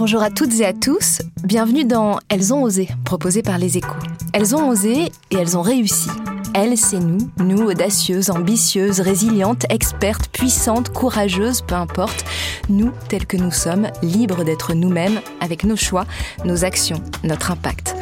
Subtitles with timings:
[0.00, 3.98] Bonjour à toutes et à tous, bienvenue dans Elles ont osé, proposé par les échos.
[4.32, 6.08] Elles ont osé et elles ont réussi.
[6.54, 12.24] Elles, c'est nous, nous audacieuses, ambitieuses, résilientes, expertes, puissantes, courageuses, peu importe,
[12.70, 16.06] nous tels que nous sommes, libres d'être nous-mêmes, avec nos choix,
[16.46, 17.94] nos actions, notre impact.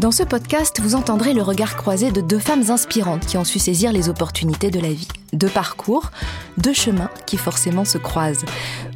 [0.00, 3.58] Dans ce podcast, vous entendrez le regard croisé de deux femmes inspirantes qui ont su
[3.58, 5.08] saisir les opportunités de la vie.
[5.34, 6.10] Deux parcours,
[6.56, 8.46] deux chemins qui forcément se croisent.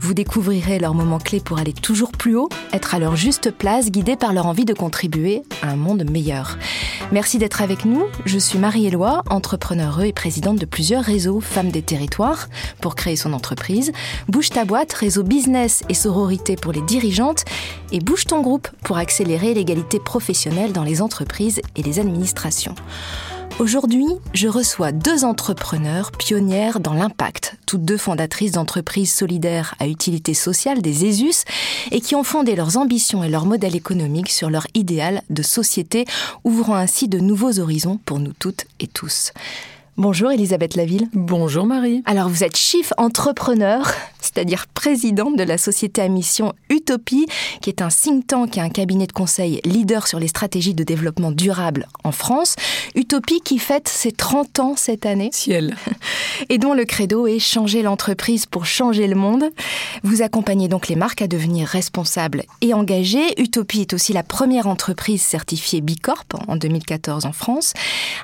[0.01, 3.91] Vous découvrirez leurs moments clés pour aller toujours plus haut, être à leur juste place,
[3.91, 6.57] guidés par leur envie de contribuer à un monde meilleur.
[7.13, 8.05] Merci d'être avec nous.
[8.25, 12.49] Je suis Marie-Éloi, entrepreneure et présidente de plusieurs réseaux Femmes des Territoires
[12.81, 13.93] pour créer son entreprise,
[14.29, 17.45] Bouge ta boîte, réseau business et sororité pour les dirigeantes,
[17.93, 22.75] et Bouge ton groupe pour accélérer l'égalité professionnelle dans les entreprises et les administrations.
[23.61, 30.35] Aujourd'hui, je reçois deux entrepreneurs pionnières dans l'impact, toutes deux fondatrices d'entreprises solidaires à utilité
[30.35, 31.45] sociale, des ESUS,
[31.93, 36.05] et qui ont fondé leurs ambitions et leur modèle économique sur leur idéal de société,
[36.43, 39.31] ouvrant ainsi de nouveaux horizons pour nous toutes et tous.
[39.97, 41.09] Bonjour Elisabeth Laville.
[41.13, 42.03] Bonjour Marie.
[42.05, 43.87] Alors vous êtes chief entrepreneur,
[44.21, 47.27] c'est-à-dire présidente de la société à mission Utopie,
[47.63, 50.83] qui est un think tank et un cabinet de conseil leader sur les stratégies de
[50.83, 52.57] développement durable en France.
[52.97, 55.31] Utopie qui fête ses 30 ans cette année.
[55.33, 55.77] Ciel.
[56.49, 59.45] Et dont le credo est changer l'entreprise pour changer le monde.
[60.03, 63.41] Vous accompagnez donc les marques à devenir responsables et engagées.
[63.41, 67.73] Utopie est aussi la première entreprise certifiée Bicorp en 2014 en France.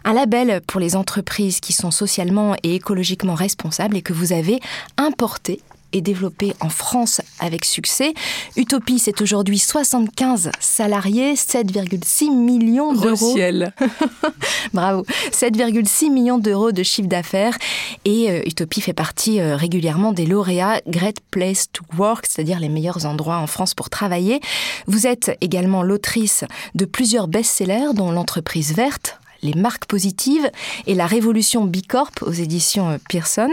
[0.04, 4.60] Un label pour les entreprises qui sont socialement et écologiquement responsables et que vous avez
[4.96, 5.60] importé
[5.92, 8.14] et développé en France avec succès.
[8.56, 13.36] Utopie, c'est aujourd'hui 75 salariés, 7,6 millions d'euros.
[14.72, 15.04] Bravo.
[15.32, 17.56] 7,6 millions d'euros de chiffre d'affaires.
[18.04, 22.68] Et euh, Utopie fait partie euh, régulièrement des lauréats Great Place to Work, c'est-à-dire les
[22.68, 24.40] meilleurs endroits en France pour travailler.
[24.86, 26.44] Vous êtes également l'autrice
[26.74, 30.50] de plusieurs best-sellers, dont L'entreprise verte, les marques positives
[30.86, 33.50] et la révolution Bicorp aux éditions Pearson.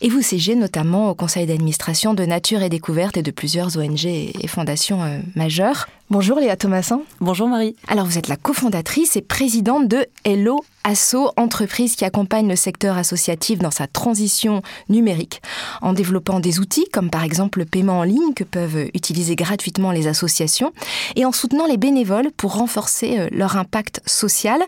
[0.00, 4.06] Et vous siégez notamment au conseil d'administration de Nature et Découverte et de plusieurs ONG
[4.06, 5.86] et fondations euh, majeures.
[6.10, 7.02] Bonjour Léa Thomasin.
[7.20, 7.76] Bonjour Marie.
[7.86, 12.96] Alors vous êtes la cofondatrice et présidente de Hello Asso, entreprise qui accompagne le secteur
[12.96, 15.42] associatif dans sa transition numérique
[15.82, 19.90] en développant des outils comme par exemple le paiement en ligne que peuvent utiliser gratuitement
[19.90, 20.72] les associations
[21.14, 24.62] et en soutenant les bénévoles pour renforcer euh, leur impact social.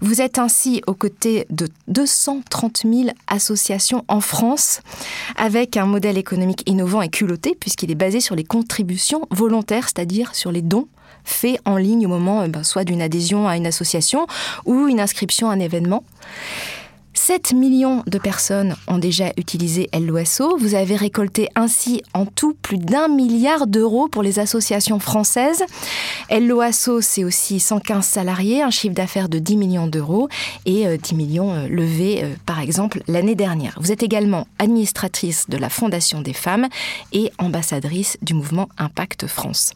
[0.00, 4.80] Vous êtes ainsi aux côtés de 230 000 associations en France
[5.34, 10.36] avec un modèle économique innovant et culotté puisqu'il est basé sur les contributions volontaires, c'est-à-dire
[10.36, 10.86] sur les dons
[11.24, 14.26] fait en ligne au moment euh, ben, soit d'une adhésion à une association
[14.64, 16.04] ou une inscription à un événement.
[17.14, 20.56] 7 millions de personnes ont déjà utilisé LOSO.
[20.58, 25.64] Vous avez récolté ainsi en tout plus d'un milliard d'euros pour les associations françaises.
[26.30, 30.28] LOSO, c'est aussi 115 salariés, un chiffre d'affaires de 10 millions d'euros
[30.66, 33.76] et 10 millions euh, levés, euh, par exemple, l'année dernière.
[33.80, 36.66] Vous êtes également administratrice de la Fondation des femmes
[37.12, 39.72] et ambassadrice du mouvement Impact France.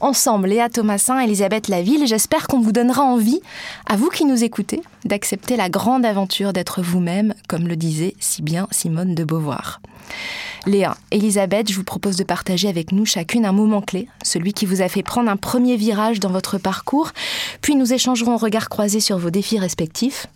[0.00, 3.40] Ensemble, Léa Thomasin, Elisabeth Laville, j'espère qu'on vous donnera envie,
[3.86, 8.42] à vous qui nous écoutez, d'accepter la grande aventure d'être vous-même, comme le disait si
[8.42, 9.80] bien Simone de Beauvoir.
[10.66, 14.66] Léa, Elisabeth, je vous propose de partager avec nous chacune un moment clé, celui qui
[14.66, 17.12] vous a fait prendre un premier virage dans votre parcours,
[17.62, 20.26] puis nous échangerons regard croisé sur vos défis respectifs.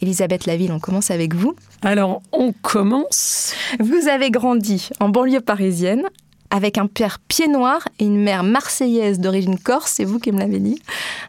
[0.00, 1.54] Elisabeth Laville, on commence avec vous.
[1.82, 3.54] Alors, on commence.
[3.80, 6.04] Vous avez grandi en banlieue parisienne,
[6.50, 10.38] avec un père pied noir et une mère marseillaise d'origine corse, c'est vous qui me
[10.38, 10.80] l'avez dit.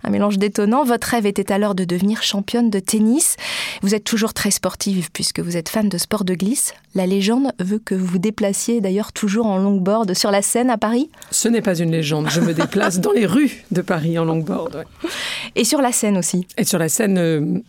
[0.03, 0.83] Un mélange détonnant.
[0.83, 3.35] Votre rêve était alors de devenir championne de tennis.
[3.81, 6.73] Vous êtes toujours très sportive puisque vous êtes fan de sport de glisse.
[6.95, 10.77] La légende veut que vous vous déplaciez d'ailleurs toujours en longboard sur la Seine à
[10.77, 11.09] Paris.
[11.31, 14.75] Ce n'est pas une légende, je me déplace dans les rues de Paris en longboard.
[14.75, 15.09] Ouais.
[15.55, 16.47] Et sur la Seine aussi.
[16.57, 17.59] Et sur la Seine, euh,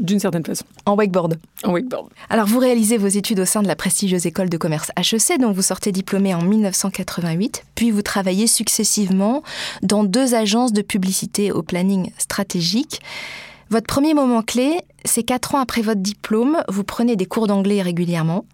[0.00, 0.64] d'une certaine façon.
[0.86, 1.38] En wakeboard.
[1.64, 2.08] En wakeboard.
[2.28, 5.52] Alors, vous réalisez vos études au sein de la prestigieuse école de commerce HEC, dont
[5.52, 9.42] vous sortez diplômé en 1988, puis vous travaillez successivement
[9.82, 13.00] dans deux agences de publicité au planning stratégique.
[13.70, 17.80] Votre premier moment clé, Ces quatre ans après votre diplôme, vous prenez des cours d'anglais
[17.80, 18.44] régulièrement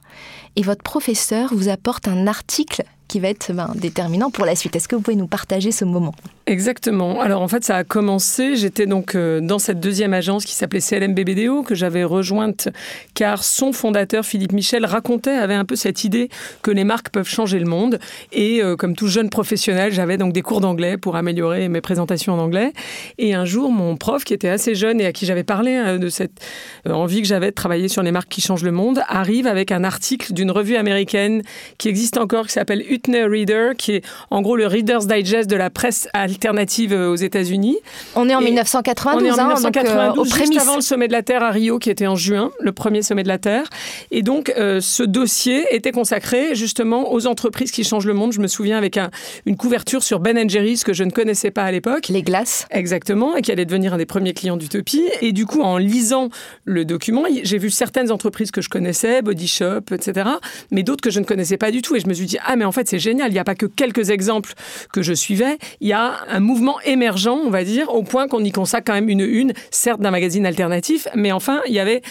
[0.56, 4.76] et votre professeur vous apporte un article qui va être ben, déterminant pour la suite.
[4.76, 6.14] Est-ce que vous pouvez nous partager ce moment?
[6.49, 7.20] Exactement.
[7.20, 10.81] Alors en fait, ça a commencé, j'étais donc euh, dans cette deuxième agence qui s'appelait
[10.81, 12.69] CLMBBDO, que j'avais rejointe
[13.14, 16.29] car son fondateur, Philippe Michel, racontait, avait un peu cette idée
[16.62, 17.99] que les marques peuvent changer le monde.
[18.31, 22.35] Et euh, comme tout jeune professionnel, j'avais donc des cours d'anglais pour améliorer mes présentations
[22.35, 22.73] en anglais.
[23.19, 25.99] Et un jour, mon prof, qui était assez jeune et à qui j'avais parlé hein,
[25.99, 26.41] de cette
[26.87, 29.73] euh, envie que j'avais de travailler sur les marques qui changent le monde, arrive avec
[29.73, 31.43] un article d'une revue américaine
[31.79, 35.70] qui existe encore, qui s'appelle Reader, qui est en gros le Reader's Digest de la
[35.70, 37.78] presse alternative euh, aux États-Unis.
[38.14, 41.12] On est en 1992, on est en 1992 donc, euh, juste avant le sommet de
[41.12, 43.69] la Terre à Rio, qui était en juin, le premier sommet de la Terre.
[44.10, 48.32] Et donc, euh, ce dossier était consacré justement aux entreprises qui changent le monde.
[48.32, 49.10] Je me souviens avec un,
[49.46, 52.08] une couverture sur Ben Jerry's que je ne connaissais pas à l'époque.
[52.08, 52.66] Les glaces.
[52.70, 55.04] Exactement, et qui allait devenir un des premiers clients d'Utopie.
[55.20, 56.28] Et du coup, en lisant
[56.64, 60.31] le document, j'ai vu certaines entreprises que je connaissais, Body Shop, etc.,
[60.70, 61.96] mais d'autres que je ne connaissais pas du tout.
[61.96, 63.31] Et je me suis dit, ah, mais en fait, c'est génial.
[63.31, 64.53] Il n'y a pas que quelques exemples
[64.93, 65.59] que je suivais.
[65.81, 68.94] Il y a un mouvement émergent, on va dire, au point qu'on y consacre quand
[68.94, 72.03] même une une, certes d'un magazine alternatif, mais enfin, il y avait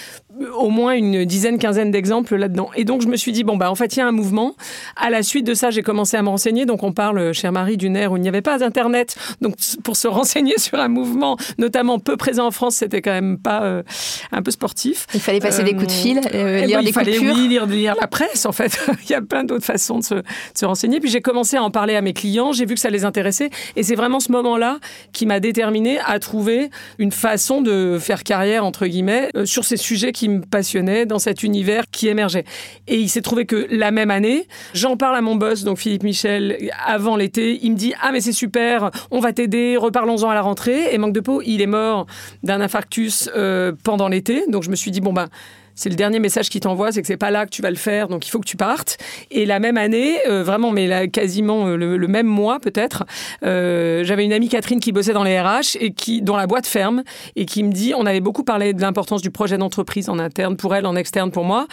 [0.57, 2.69] au moins une dizaine, quinzaine d'exemples là-dedans.
[2.75, 4.55] Et donc, je me suis dit, bon, bah, en fait, il y a un mouvement.
[4.95, 6.65] À la suite de ça, j'ai commencé à me renseigner.
[6.65, 9.15] Donc, on parle, chère Marie, d'une ère où il n'y avait pas Internet.
[9.41, 13.37] Donc, pour se renseigner sur un mouvement, notamment peu présent en France, c'était quand même
[13.37, 13.83] pas euh,
[14.31, 15.07] un peu sportif.
[15.13, 17.35] Il fallait passer des coups de fil, euh, lire oui, des il fallait, coupures.
[17.35, 18.77] oui, lire, lire la presse, en fait.
[19.03, 20.23] il y a plein d'autres façons de se, de
[20.53, 22.51] se Puis, j'ai commencé à en parler à mes clients.
[22.51, 23.49] J'ai vu que ça les intéressait.
[23.75, 24.79] Et c'est vraiment ce moment-là
[25.11, 29.77] qui m'a déterminé à trouver une façon de faire carrière, entre guillemets, euh, sur ces
[29.77, 32.45] sujets qui me passionnaient dans cet univers qui émergeait.
[32.87, 36.03] Et il s'est trouvé que la même année, j'en parle à mon boss, donc Philippe
[36.03, 37.59] Michel, avant l'été.
[37.61, 40.93] Il me dit Ah, mais c'est super, on va t'aider, reparlons-en à la rentrée.
[40.93, 42.07] Et manque de peau, il est mort
[42.43, 44.43] d'un infarctus euh, pendant l'été.
[44.49, 45.27] Donc je me suis dit Bon, bah
[45.75, 47.75] c'est le dernier message qu'il t'envoie, c'est que c'est pas là que tu vas le
[47.75, 48.97] faire, donc il faut que tu partes.
[49.29, 53.03] Et la même année, euh, vraiment, mais là, quasiment euh, le, le même mois peut-être,
[53.43, 56.65] euh, j'avais une amie Catherine qui bossait dans les RH et qui, dont la boîte
[56.65, 57.03] ferme,
[57.35, 60.55] et qui me dit, on avait beaucoup parlé de l'importance du projet d'entreprise en interne
[60.55, 61.67] pour elle, en externe pour moi.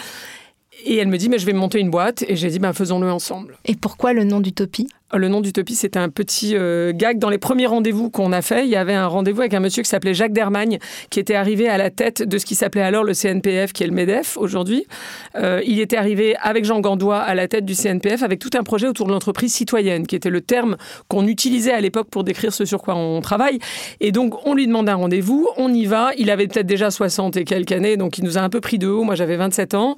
[0.84, 2.24] Et elle me dit, mais je vais monter une boîte.
[2.28, 3.58] Et j'ai dit, ben, faisons-le ensemble.
[3.64, 4.88] Et pourquoi le nom d'Utopie?
[5.14, 7.18] Le nom d'Utopie, c'était un petit euh, gag.
[7.18, 9.82] Dans les premiers rendez-vous qu'on a fait, il y avait un rendez-vous avec un monsieur
[9.82, 10.78] qui s'appelait Jacques Dermagne,
[11.10, 13.86] qui était arrivé à la tête de ce qui s'appelait alors le CNPF, qui est
[13.86, 14.86] le MEDEF aujourd'hui.
[15.34, 18.62] Euh, il était arrivé avec Jean Gandois à la tête du CNPF, avec tout un
[18.62, 20.78] projet autour de l'entreprise citoyenne, qui était le terme
[21.08, 23.58] qu'on utilisait à l'époque pour décrire ce sur quoi on travaille.
[24.00, 26.12] Et donc, on lui demande un rendez-vous, on y va.
[26.16, 28.78] Il avait peut-être déjà 60 et quelques années, donc il nous a un peu pris
[28.78, 29.04] de haut.
[29.04, 29.96] Moi, j'avais 27 ans.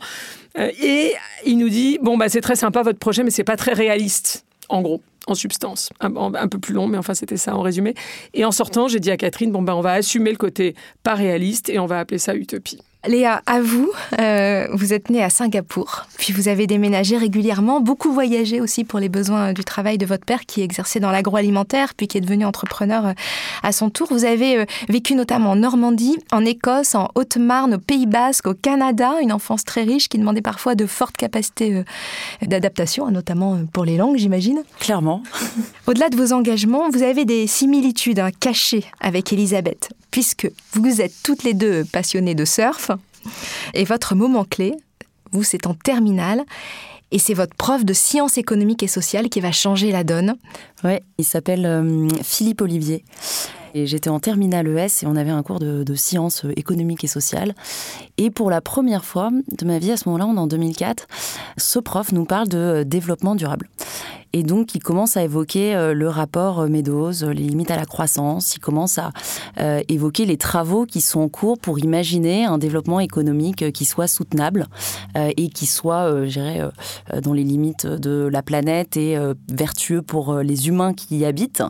[0.59, 1.15] Euh, et
[1.45, 4.45] il nous dit bon bah c'est très sympa votre projet, mais c'est pas très réaliste,
[4.69, 7.95] en gros, en substance, un, un peu plus long, mais enfin c'était ça en résumé.
[8.35, 11.15] Et en sortant, j'ai dit à Catherine bon bah on va assumer le côté pas
[11.15, 12.79] réaliste et on va appeler ça utopie.
[13.07, 18.13] Léa, à vous, euh, vous êtes née à Singapour, puis vous avez déménagé régulièrement, beaucoup
[18.13, 22.09] voyagé aussi pour les besoins du travail de votre père qui exerçait dans l'agroalimentaire, puis
[22.09, 23.13] qui est devenu entrepreneur euh,
[23.63, 24.09] à son tour.
[24.11, 28.55] Vous avez euh, vécu notamment en Normandie, en Écosse, en Haute-Marne, au Pays Basque, au
[28.55, 31.85] Canada, une enfance très riche qui demandait parfois de fortes capacités euh,
[32.43, 34.63] d'adaptation, notamment euh, pour les langues, j'imagine.
[34.81, 35.23] Clairement.
[35.87, 41.13] Au-delà de vos engagements, vous avez des similitudes hein, cachées avec Elisabeth, puisque vous êtes
[41.25, 42.93] toutes les deux passionnées de surf,
[43.75, 44.77] et votre moment clé,
[45.33, 46.45] vous, c'est en terminale,
[47.11, 50.37] et c'est votre prof de sciences économiques et sociales qui va changer la donne.
[50.85, 53.05] Ouais, il s'appelle euh, Philippe Olivier.
[53.75, 57.09] Et j'étais en terminale ES et on avait un cours de, de, sciences économiques et
[57.09, 57.53] sociales.
[58.17, 61.09] Et pour la première fois de ma vie, à ce moment-là, en 2004,
[61.57, 63.69] ce prof nous parle de développement durable.
[64.35, 68.57] Et donc, il commence à évoquer euh, le rapport Meadows, les limites à la croissance.
[68.57, 69.13] Il commence à
[69.61, 74.09] euh, évoquer les travaux qui sont en cours pour imaginer un développement économique qui soit
[74.09, 74.67] soutenable
[75.17, 79.17] euh, et qui soit, euh, je dirais, euh, dans les limites de la planète et
[79.17, 81.63] euh, vertueux pour les humains qui y habitent.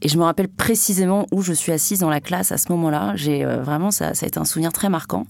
[0.00, 3.14] Et je me rappelle précisément où je suis assise dans la classe à ce moment-là.
[3.16, 5.26] J'ai vraiment, ça, ça a été un souvenir très marquant.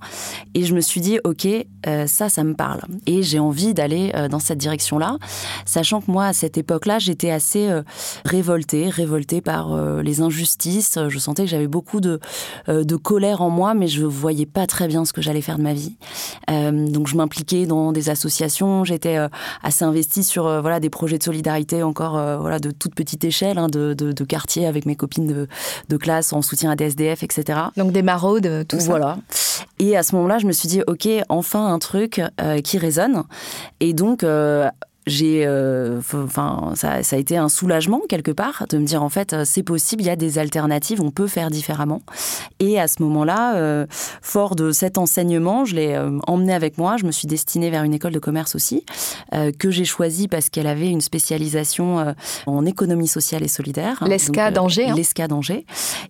[0.52, 1.48] Et je me suis dit, OK,
[2.06, 2.82] ça, ça me parle.
[3.06, 5.16] Et j'ai envie d'aller dans cette direction-là,
[5.64, 7.82] sachant que moi, à cette époque-là, j'étais assez euh,
[8.24, 10.98] révoltée, révoltée par euh, les injustices.
[11.08, 12.20] Je sentais que j'avais beaucoup de,
[12.68, 15.58] euh, de colère en moi, mais je voyais pas très bien ce que j'allais faire
[15.58, 15.96] de ma vie.
[16.48, 19.18] Donc je m'impliquais dans des associations, j'étais
[19.62, 23.68] assez investie sur voilà des projets de solidarité encore voilà de toute petite échelle, hein,
[23.68, 25.48] de, de, de, quartier avec mes copines de,
[25.88, 27.58] de, classe en soutien à des SDF, etc.
[27.76, 28.80] Donc des maraudes, tout voilà.
[28.80, 28.88] ça.
[28.88, 29.18] Voilà.
[29.78, 32.20] Et à ce moment-là, je me suis dit, ok, enfin un truc
[32.64, 33.24] qui résonne.
[33.80, 34.24] Et donc
[35.08, 39.08] j'ai, euh, enfin, ça, ça, a été un soulagement quelque part de me dire en
[39.08, 42.02] fait, c'est possible, il y a des alternatives, on peut faire différemment.
[42.60, 43.86] Et à ce moment-là, euh,
[44.22, 46.96] fort de cet enseignement, je l'ai euh, emmené avec moi.
[46.96, 48.84] Je me suis destinée vers une école de commerce aussi,
[49.58, 52.14] que j'ai choisie parce qu'elle avait une spécialisation
[52.46, 54.02] en économie sociale et solidaire.
[54.06, 54.88] L'ESCA d'Angers.
[54.88, 54.94] Hein.
[54.94, 55.64] L'ESCA d'Angers.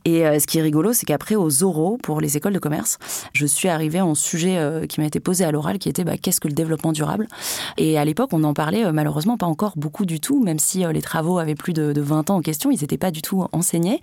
[0.05, 2.99] Et ce qui est rigolo, c'est qu'après, aux oraux, pour les écoles de commerce,
[3.33, 6.41] je suis arrivée en sujet qui m'a été posé à l'oral, qui était bah, qu'est-ce
[6.41, 7.29] que le développement durable?
[7.77, 11.03] Et à l'époque, on en parlait malheureusement pas encore beaucoup du tout, même si les
[11.03, 14.01] travaux avaient plus de, 20 ans en question, ils n'étaient pas du tout enseignés.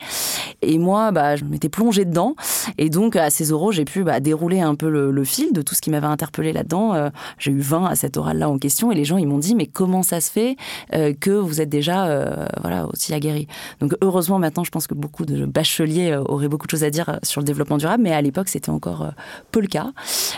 [0.62, 2.36] Et moi, bah, je m'étais plongée dedans.
[2.78, 5.74] Et donc, à ces oraux, j'ai pu bah, dérouler un peu le, fil de tout
[5.74, 6.94] ce qui m'avait interpellé là-dedans.
[6.94, 9.56] Euh, j'ai eu 20 à cet oral-là en question et les gens, ils m'ont dit,
[9.56, 10.56] mais comment ça se fait
[10.94, 13.48] euh, que vous êtes déjà euh, voilà, aussi aguerri?
[13.80, 17.20] Donc, heureusement, maintenant, je pense que beaucoup de bacheliers auraient beaucoup de choses à dire
[17.24, 19.12] sur le développement durable, mais à l'époque, c'était encore
[19.52, 19.92] peu le cas.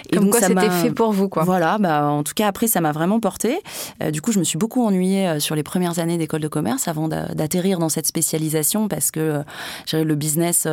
[0.10, 1.44] Et Comme donc, quoi, c'était fait pour vous, quoi.
[1.44, 3.60] Voilà, bah, en tout cas, après, ça m'a vraiment porté.
[4.12, 7.08] du coup, je me suis beaucoup ennuyée sur les premières années d'école de commerce avant
[7.08, 9.44] d'atterrir dans cette spécialisation parce que
[9.94, 10.68] le business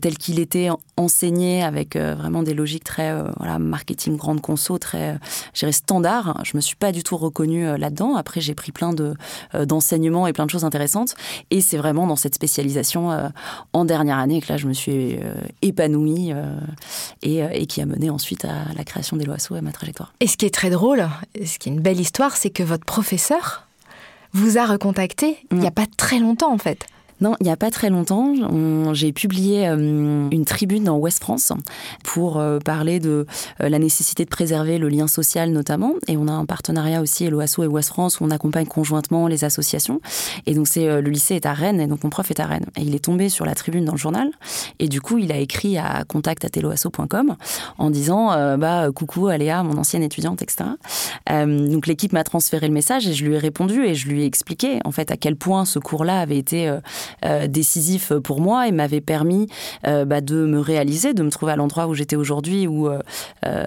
[0.00, 5.18] tel qu'il était enseigné avec euh, vraiment des logiques très euh, marketing grande conso, très
[5.62, 6.40] euh, standard.
[6.44, 8.16] Je me suis pas du tout reconnue là-dedans.
[8.16, 9.14] Après, j'ai pris plein de
[9.66, 11.14] d'enseignements et plein de choses intéressantes.
[11.50, 13.10] Et c'est vraiment dans cette spécialisation
[13.72, 15.18] en dernière année que là, je me suis
[15.62, 16.32] épanouie
[17.22, 20.12] et, qui a mené ensuite à la création des loasso et à ma trajectoire.
[20.20, 21.08] Et ce qui est très drôle,
[21.44, 23.66] ce qui est une belle histoire, c'est que votre professeur
[24.32, 25.74] vous a recontacté il n'y a mm.
[25.74, 26.86] pas très longtemps en fait.
[27.24, 28.34] Non, il n'y a pas très longtemps,
[28.92, 31.54] j'ai publié euh, une tribune dans Ouest France
[32.02, 33.26] pour euh, parler de
[33.62, 35.94] euh, la nécessité de préserver le lien social notamment.
[36.06, 39.42] Et on a un partenariat aussi, l'OASO et Ouest France, où on accompagne conjointement les
[39.44, 40.02] associations.
[40.44, 42.66] Et donc le lycée est à Rennes et donc mon prof est à Rennes.
[42.76, 44.28] Et il est tombé sur la tribune dans le journal.
[44.78, 47.36] Et du coup, il a écrit à contact@loaso.com
[47.78, 50.68] en disant bah coucou Aléa, mon ancienne étudiante, etc.
[51.30, 54.26] donc l'équipe m'a transféré le message et je lui ai répondu et je lui ai
[54.26, 56.70] expliqué en fait à quel point ce cours-là avait été
[57.24, 59.48] euh, décisif pour moi et m'avait permis
[59.86, 62.66] euh, bah, de me réaliser, de me trouver à l'endroit où j'étais aujourd'hui.
[62.66, 63.00] Où euh,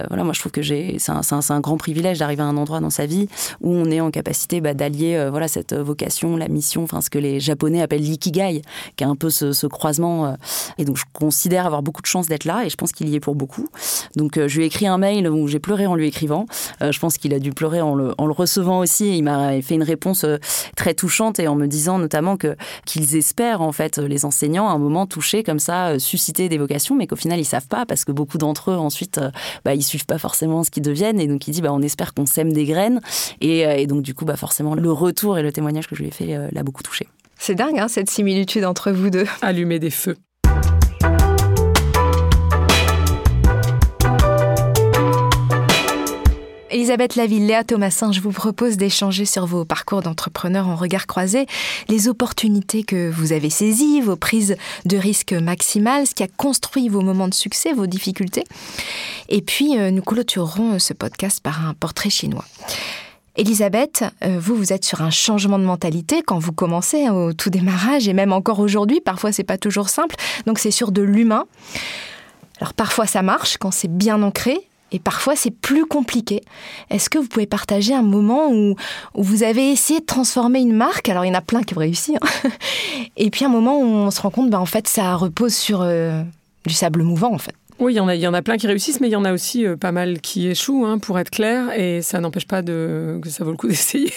[0.08, 2.80] voilà, moi je trouve que j'ai, c'est un, un, grand privilège d'arriver à un endroit
[2.80, 3.28] dans sa vie
[3.62, 7.20] où on est en capacité bah, d'allier voilà cette vocation, la mission, enfin ce que
[7.20, 8.62] les Japonais appellent l'ikigai,
[8.96, 10.38] qui est un peu ce, croisement.
[10.78, 13.16] et donc je considère avoir beaucoup de chance d'être là et je pense qu'il y
[13.16, 13.68] est pour beaucoup.
[14.16, 16.46] Donc je lui ai écrit un mail où j'ai pleuré en lui écrivant.
[16.82, 19.18] je pense qu'il a dû pleurer en le, en le recevant aussi.
[19.18, 20.26] Il m'a fait une réponse
[20.76, 24.72] très touchante et en me disant notamment que qu'ils espèrent en fait les enseignants à
[24.72, 27.86] un moment toucher comme ça, euh, susciter des vocations, mais qu'au final ils savent pas
[27.86, 29.32] parce que beaucoup d'entre eux ensuite euh,
[29.66, 32.14] bah, ils suivent pas forcément ce qu'ils deviennent et donc il dit bah on espère
[32.14, 33.02] qu'on sème des graines
[33.42, 36.02] et, euh, et, donc du coup bah forcément le retour et le témoignage que je
[36.02, 37.08] lui ai fait l'a beaucoup touché.
[37.38, 39.26] C'est dingue hein, cette similitude entre vous deux.
[39.42, 40.16] Allumer des feux.
[46.78, 51.48] Elisabeth Laville, Léa Thomasin, je vous propose d'échanger sur vos parcours d'entrepreneur en regard croisé,
[51.90, 54.56] les opportunités que vous avez saisies, vos prises
[54.86, 58.44] de risques maximales, ce qui a construit vos moments de succès, vos difficultés.
[59.28, 62.46] Et puis, euh, nous clôturerons ce podcast par un portrait chinois.
[63.38, 67.50] Elisabeth, euh, vous, vous êtes sur un changement de mentalité quand vous commencez au tout
[67.50, 69.02] démarrage et même encore aujourd'hui.
[69.02, 70.16] Parfois, c'est pas toujours simple.
[70.46, 71.46] Donc, c'est sur de l'humain.
[72.62, 76.42] Alors, parfois, ça marche quand c'est bien ancré et parfois c'est plus compliqué.
[76.90, 78.76] Est-ce que vous pouvez partager un moment où,
[79.16, 81.10] vous avez essayé de transformer une marque?
[81.10, 82.16] Alors il y en a plein qui ont réussi.
[82.16, 82.50] Hein.
[83.18, 85.82] et puis un moment où on se rend compte, ben, en fait, ça repose sur
[85.82, 86.24] euh,
[86.66, 87.56] du sable mouvant, en fait.
[87.80, 89.16] Oui, il y, en a, il y en a plein qui réussissent, mais il y
[89.16, 92.48] en a aussi euh, pas mal qui échouent, hein, pour être clair, et ça n'empêche
[92.48, 94.12] pas que ça vaut le coup d'essayer,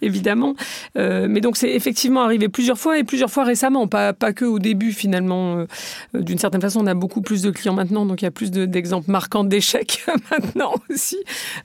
[0.00, 0.54] évidemment.
[0.96, 4.46] Euh, mais donc c'est effectivement arrivé plusieurs fois, et plusieurs fois récemment, pas, pas que
[4.46, 5.58] au début finalement.
[5.58, 5.66] Euh,
[6.14, 8.50] D'une certaine façon, on a beaucoup plus de clients maintenant, donc il y a plus
[8.50, 11.18] d'exemples marquants d'échecs maintenant aussi.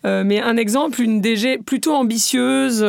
[0.03, 2.85] Mais un exemple, une DG plutôt ambitieuse,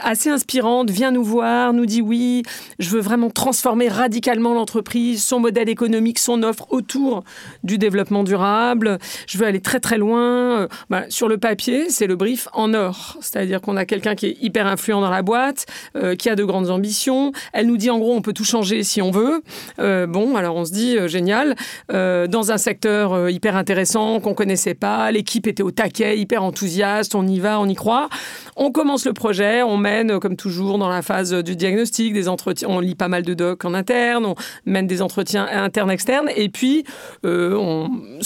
[0.00, 2.42] assez inspirante, vient nous voir, nous dit oui,
[2.78, 7.24] je veux vraiment transformer radicalement l'entreprise, son modèle économique, son offre autour
[7.62, 8.98] du développement développement durable,
[9.28, 10.62] je veux aller très très loin.
[10.62, 13.16] Euh, bah, sur le papier, c'est le brief en or.
[13.20, 16.42] C'est-à-dire qu'on a quelqu'un qui est hyper influent dans la boîte, euh, qui a de
[16.42, 17.30] grandes ambitions.
[17.52, 19.42] Elle nous dit en gros, on peut tout changer si on veut.
[19.78, 21.54] Euh, bon, alors on se dit, génial.
[21.88, 27.26] dans un secteur hyper intéressant qu'on connaissait pas, l'équipe était au taquet, hyper enthousiaste, on
[27.26, 28.08] y va, on y croit.
[28.56, 32.68] On commence le projet, on mène, comme toujours, dans la phase du diagnostic, des entretiens,
[32.70, 34.34] on lit pas mal de docs en interne, on
[34.66, 36.84] mène des entretiens internes, externes, et puis
[37.22, 38.22] on on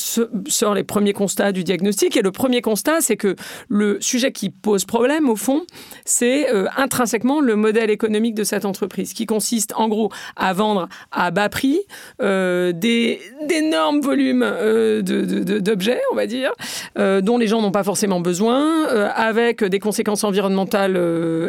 [0.49, 2.17] sort les premiers constats du diagnostic.
[2.17, 3.37] Et le premier constat, c'est que
[3.69, 5.62] le sujet qui pose problème, au fond,
[6.05, 10.88] c'est euh, intrinsèquement le modèle économique de cette entreprise, qui consiste en gros à vendre
[11.12, 11.81] à bas prix
[12.21, 16.53] euh, d'énormes volumes euh, d'objets, on va dire,
[16.97, 20.99] dont les gens n'ont pas forcément besoin, avec des conséquences environnementales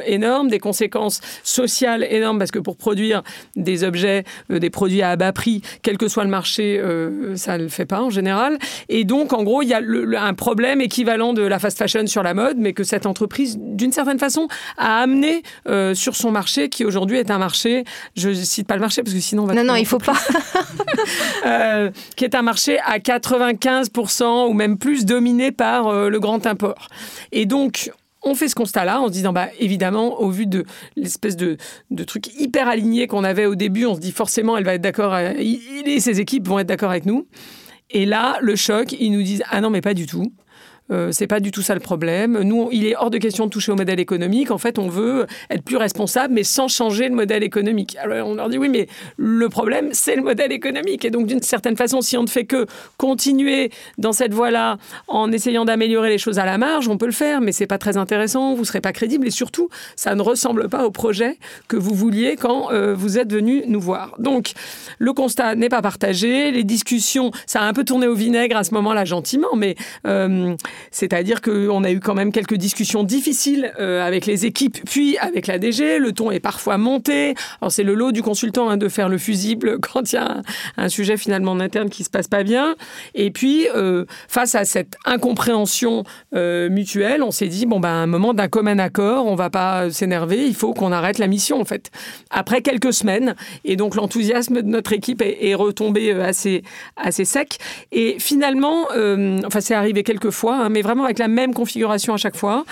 [0.05, 3.23] énormes, des conséquences sociales énormes, parce que pour produire
[3.55, 6.81] des objets, des produits à bas prix, quel que soit le marché,
[7.35, 8.57] ça ne le fait pas en général.
[8.89, 9.81] Et donc, en gros, il y a
[10.23, 13.91] un problème équivalent de la fast fashion sur la mode, mais que cette entreprise, d'une
[13.91, 17.83] certaine façon, a amené euh, sur son marché, qui aujourd'hui est un marché,
[18.15, 19.53] je cite pas le marché parce que sinon on va...
[19.53, 20.17] Non, non, il faut pas.
[21.45, 26.45] euh, qui est un marché à 95% ou même plus dominé par euh, le grand
[26.45, 26.87] import.
[27.31, 27.91] Et donc,
[28.21, 30.65] on fait ce constat-là en se disant, bah, évidemment, au vu de
[30.95, 31.57] l'espèce de,
[31.89, 34.81] de truc hyper aligné qu'on avait au début, on se dit forcément, elle va être
[34.81, 37.27] d'accord, il et ses équipes vont être d'accord avec nous.
[37.89, 40.31] Et là, le choc, ils nous disent, ah non, mais pas du tout.
[40.91, 42.41] Euh, c'est pas du tout ça le problème.
[42.41, 44.51] Nous, il est hors de question de toucher au modèle économique.
[44.51, 47.95] En fait, on veut être plus responsable, mais sans changer le modèle économique.
[48.01, 51.05] Alors, on leur dit oui, mais le problème, c'est le modèle économique.
[51.05, 52.65] Et donc, d'une certaine façon, si on ne fait que
[52.97, 54.77] continuer dans cette voie-là
[55.07, 57.77] en essayant d'améliorer les choses à la marge, on peut le faire, mais c'est pas
[57.77, 58.55] très intéressant.
[58.55, 62.35] Vous serez pas crédible et surtout, ça ne ressemble pas au projet que vous vouliez
[62.35, 64.15] quand euh, vous êtes venu nous voir.
[64.19, 64.53] Donc,
[64.97, 66.51] le constat n'est pas partagé.
[66.51, 69.75] Les discussions, ça a un peu tourné au vinaigre à ce moment-là, gentiment, mais
[70.07, 70.55] euh,
[70.91, 75.47] c'est-à-dire qu'on a eu quand même quelques discussions difficiles euh, avec les équipes, puis avec
[75.47, 75.99] la DG.
[75.99, 77.35] Le ton est parfois monté.
[77.61, 80.41] Alors c'est le lot du consultant hein, de faire le fusible quand il y a
[80.77, 82.75] un, sujet finalement en interne qui se passe pas bien.
[83.15, 86.03] Et puis euh, face à cette incompréhension
[86.35, 89.49] euh, mutuelle, on s'est dit bon ben à un moment d'un commun accord, on va
[89.49, 91.91] pas s'énerver, il faut qu'on arrête la mission en fait.
[92.29, 96.63] Après quelques semaines, et donc l'enthousiasme de notre équipe est, retombé assez
[96.95, 97.57] assez sec.
[97.91, 98.87] Et finalement,
[99.45, 100.55] enfin c'est arrivé quelques fois.
[100.55, 102.65] Hein, mais vraiment avec la même configuration à chaque fois.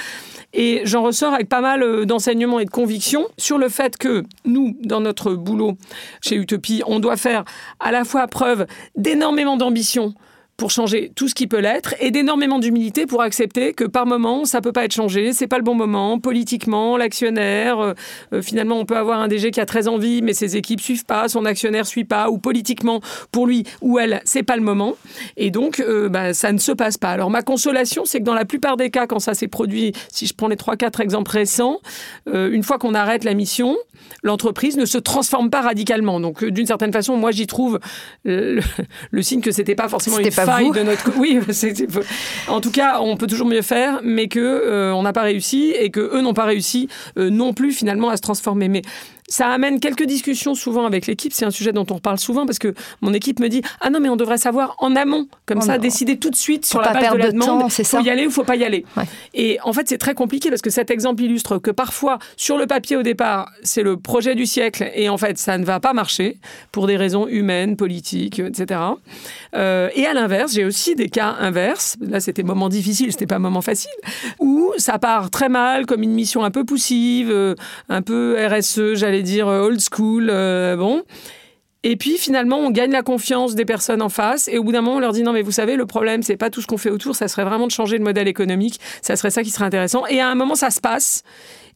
[0.54, 4.24] Et j'en ressors avec pas mal euh, d'enseignements et de convictions sur le fait que
[4.46, 5.78] nous, dans notre boulot
[6.22, 7.44] chez Utopie, on doit faire
[7.80, 10.14] à la fois preuve d'énormément d'ambition
[10.58, 14.44] pour changer tout ce qui peut l'être et d'énormément d'humilité pour accepter que par moment
[14.44, 17.94] ça peut pas être changé, c'est pas le bon moment politiquement, l'actionnaire euh,
[18.34, 21.06] euh, finalement on peut avoir un DG qui a très envie mais ses équipes suivent
[21.06, 24.96] pas, son actionnaire suit pas ou politiquement pour lui ou elle c'est pas le moment
[25.38, 27.12] et donc euh, bah, ça ne se passe pas.
[27.12, 30.26] Alors ma consolation c'est que dans la plupart des cas quand ça s'est produit, si
[30.26, 31.80] je prends les trois quatre exemples récents,
[32.34, 33.78] une fois qu'on arrête la mission,
[34.24, 36.20] l'entreprise ne se transforme pas radicalement.
[36.20, 37.80] Donc d'une certaine façon moi j'y trouve
[38.24, 38.62] le,
[39.22, 41.12] signe que c'était pas forcément une de notre.
[41.18, 41.40] Oui,
[42.48, 45.74] en tout cas, on peut toujours mieux faire, mais que euh, on n'a pas réussi
[45.78, 48.70] et que eux n'ont pas réussi euh, non plus finalement à se transformer.
[48.70, 48.82] Mais
[49.28, 51.34] ça amène quelques discussions souvent avec l'équipe.
[51.34, 54.00] C'est un sujet dont on parle souvent parce que mon équipe me dit ah non
[54.00, 57.14] mais on devrait savoir en amont comme ça décider tout de suite sur la base
[57.14, 58.86] de la demande c'est faut y aller ou faut pas y aller.
[59.34, 62.68] Et en fait c'est très compliqué parce que cet exemple illustre que parfois sur le
[62.68, 65.94] papier au départ c'est le projet du siècle et en fait ça ne va pas
[65.94, 66.38] marcher
[66.72, 68.80] pour des raisons humaines, politiques, etc.
[69.56, 71.98] Euh, et à l'inverse j'ai aussi des cas inverses.
[72.00, 73.92] Là c'était moment difficile, c'était pas moment facile
[74.40, 77.56] où ça part très mal comme une mission un peu poussive, euh,
[77.90, 81.04] un peu RSE, j'allais dire euh, old school, euh, bon.
[81.84, 84.48] Et puis finalement, on gagne la confiance des personnes en face.
[84.48, 86.38] Et au bout d'un moment, on leur dit non, mais vous savez, le problème, c'est
[86.38, 87.16] pas tout ce qu'on fait autour.
[87.16, 88.80] Ça serait vraiment de changer le modèle économique.
[89.02, 90.06] Ça serait ça qui serait intéressant.
[90.08, 91.24] Et à un moment, ça se passe.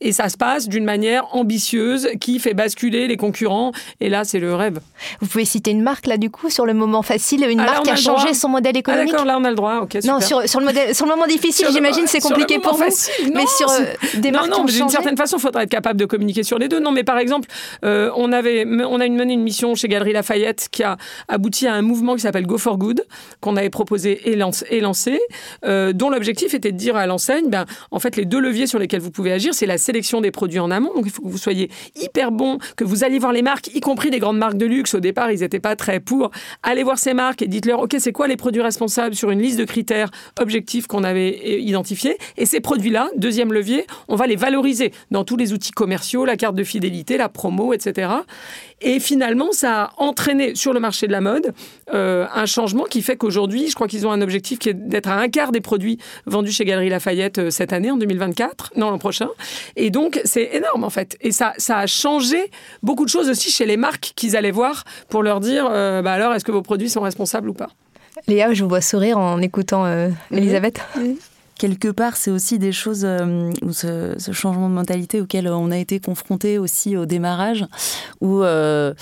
[0.02, 3.72] Et ça se passe d'une manière ambitieuse qui fait basculer les concurrents.
[4.00, 4.80] Et là, c'est le rêve.
[5.22, 7.84] Vous pouvez citer une marque, là, du coup, sur le moment facile, une ah, marque
[7.84, 9.82] qui a, changé son modèle économique ah, D'accord, là, on a le droit.
[9.82, 12.84] Ok, Non, sur, sur, le modèle, sur le moment difficile, j'imagine, c'est compliqué pour vous.
[13.34, 13.86] mais sur euh,
[14.16, 16.68] des marques non, qui d'une certaine façon, il faudrait être capable de communiquer sur les
[16.68, 16.80] deux.
[16.80, 17.48] Non, mais par exemple,
[17.86, 21.74] euh, on, avait, on a mené une mission chez Galerie Lafayette qui a abouti à
[21.74, 23.06] un mouvement qui s'appelle Go for Good,
[23.40, 25.20] qu'on avait proposé et, lancé, et lancé
[25.66, 28.80] euh, dont l'objectif était de dire à l'enseigne, ben, en fait, les deux leviers sur
[28.80, 30.94] lesquels vous pouvez agir, c'est la sélection des produits en amont.
[30.96, 33.82] Donc il faut que vous soyez hyper bon, que vous alliez voir les marques, y
[33.82, 34.94] compris des grandes marques de luxe.
[34.94, 36.32] Au départ, ils n'étaient pas très pour.
[36.64, 39.60] Allez voir ces marques et dites-leur, OK, c'est quoi les produits responsables sur une liste
[39.60, 42.18] de critères objectifs qu'on avait euh, identifiés?
[42.38, 46.38] Et ces produits-là, deuxième levier, on va les valoriser dans tous les outils commerciaux, la
[46.38, 48.12] carte de fidélité, la promo, etc.
[48.82, 51.54] Et finalement, ça a entraîné sur le marché de la mode
[51.94, 55.08] euh, un changement qui fait qu'aujourd'hui, je crois qu'ils ont un objectif qui est d'être
[55.08, 58.89] à un quart des produits vendus chez Galeries Lafayette euh, cette année, en 2024, non
[58.89, 59.30] l'an prochain.
[59.76, 61.15] Et donc, c'est énorme en fait.
[61.22, 62.50] Et ça, ça a changé
[62.82, 66.13] beaucoup de choses aussi chez les marques qu'ils allaient voir pour leur dire, euh, bah
[66.13, 67.70] alors, est-ce que vos produits sont responsables ou pas?
[68.28, 69.86] Léa, je vous vois sourire en écoutant
[70.32, 70.82] Elisabeth
[71.62, 76.00] quelque part, c'est aussi des choses, euh, ce, changement de mentalité auquel on a été
[76.00, 77.67] confronté aussi au démarrage,
[78.19, 78.95] où euh,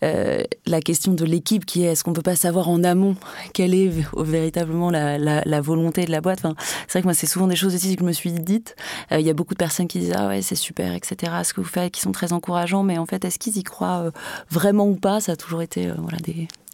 [0.00, 3.16] la question de l'équipe qui est est-ce qu'on peut pas savoir en amont
[3.52, 6.38] quelle est véritablement la, volonté de la boîte?
[6.86, 8.76] C'est vrai que moi, c'est souvent des choses aussi que je me suis dites.
[9.10, 11.32] Il y a beaucoup de personnes qui disent ah ouais c'est super etc.
[11.42, 14.12] Ce que vous faites, qui sont très encourageants, mais en fait est-ce qu'ils y croient
[14.50, 15.20] vraiment ou pas?
[15.20, 16.18] Ça a toujours été voilà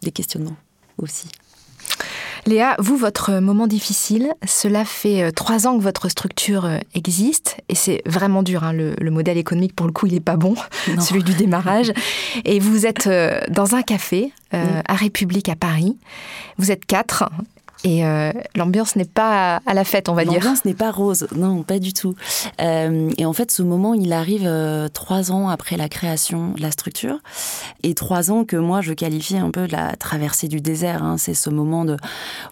[0.03, 0.57] des questionnements
[0.99, 1.29] aussi.
[2.47, 7.57] Léa, vous, votre moment difficile, cela fait euh, trois ans que votre structure euh, existe
[7.69, 8.63] et c'est vraiment dur.
[8.63, 10.55] Hein, le, modèle économique, pour le coup, il n'est pas bon,
[10.99, 11.91] celui du démarrage.
[12.45, 15.97] Et vous êtes euh, dans un café à République à Paris.
[16.57, 17.29] Vous êtes quatre
[17.83, 20.33] et euh, l'ambiance n'est pas à la fête, on va dire.
[20.33, 22.15] L'ambiance n'est pas rose, non, pas du tout.
[22.61, 26.61] Euh, et en fait, ce moment, il arrive euh, trois ans après la création de
[26.61, 27.17] la structure,
[27.83, 31.03] et trois ans que moi je qualifie un peu de la traversée du désert.
[31.03, 31.17] Hein.
[31.17, 31.97] C'est ce moment de,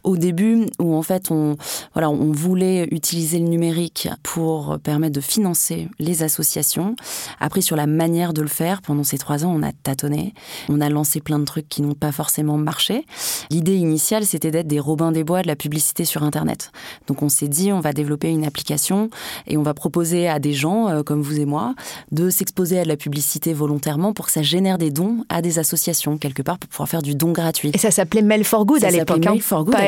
[0.03, 1.57] au début, où en fait on,
[1.93, 6.95] voilà, on voulait utiliser le numérique pour permettre de financer les associations.
[7.39, 10.33] Après, sur la manière de le faire, pendant ces trois ans, on a tâtonné,
[10.69, 13.05] on a lancé plein de trucs qui n'ont pas forcément marché.
[13.51, 16.71] L'idée initiale, c'était d'être des Robins des bois de la publicité sur Internet.
[17.07, 19.09] Donc on s'est dit, on va développer une application
[19.47, 21.75] et on va proposer à des gens euh, comme vous et moi
[22.11, 25.59] de s'exposer à de la publicité volontairement pour que ça génère des dons à des
[25.59, 27.71] associations quelque part pour pouvoir faire du don gratuit.
[27.73, 29.23] Et ça s'appelait Mail for Good à l'époque.
[29.25, 29.81] Mail for Good, pas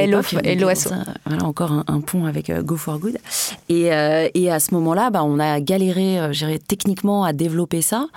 [1.25, 3.17] Voilà encore un, pont avec euh, Go for Good.
[3.69, 6.19] Et, euh, et à ce moment-là, bah, on a galéré,
[6.67, 8.07] techniquement à développer ça.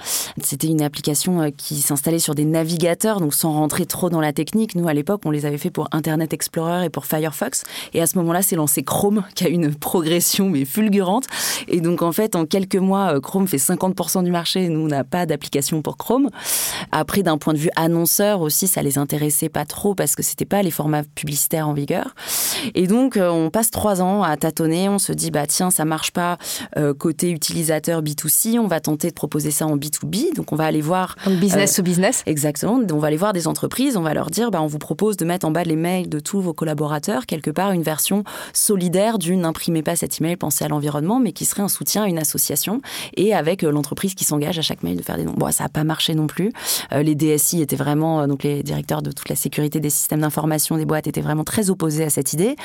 [0.43, 4.75] C'était une application qui s'installait sur des navigateurs, donc sans rentrer trop dans la technique.
[4.75, 7.65] Nous, à l'époque, on les avait fait pour Internet Explorer et pour Firefox.
[7.93, 11.27] Et à ce moment-là, c'est lancé Chrome, qui a une progression mais fulgurante.
[11.69, 14.69] Et donc, en fait, en quelques mois, euh, Chrome fait 50% du marché.
[14.69, 16.31] Nous, on n'a pas d'application pour Chrome.
[16.93, 20.45] Après, d'un point de vue annonceur aussi, ça les intéressait pas trop parce que c'était
[20.45, 22.15] pas les formats publicitaires en vigueur.
[22.75, 24.89] Et donc, euh, on passe trois ans à tâtonner.
[24.89, 26.39] On se dit, bah tiens, ça marche pas
[26.77, 28.59] euh, côté utilisateur B2C.
[28.59, 30.35] On va tenter de proposer ça en B2B.
[30.35, 31.17] Donc, on va aller voir.
[31.27, 32.23] business to business.
[32.27, 32.81] Exactement.
[32.93, 33.97] On va aller voir des entreprises.
[33.97, 36.21] On va leur dire, bah, on vous propose de mettre en bas les mails de
[36.21, 36.94] tous vos collaborateurs
[37.27, 41.45] quelque part une version solidaire d'une n'imprimez pas cet email, pensez à l'environnement, mais qui
[41.45, 42.81] serait un soutien à une association
[43.17, 45.35] et avec euh, l'entreprise qui s'engage à chaque mail de faire des dons.
[45.37, 46.53] Bon, ça n'a pas marché non plus.
[46.93, 50.21] Euh, les DSI étaient vraiment, euh, donc les directeurs de toute la sécurité des systèmes
[50.21, 52.57] d'information des boîtes étaient vraiment très opposés à cette idée.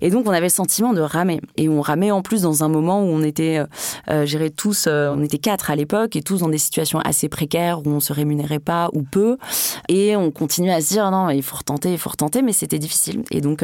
[0.00, 1.40] Et donc, on avait le sentiment de ramer.
[1.56, 3.62] Et on ramait en plus dans un moment où on était,
[4.10, 7.90] euh, tous, on était quatre à l'époque et tous dans des situations assez précaires où
[7.90, 9.36] on se rémunérait pas ou peu.
[9.88, 12.78] Et on continuait à se dire, non, il faut retenter, il faut retenter, mais c'était
[12.78, 13.22] difficile.
[13.30, 13.62] Et donc,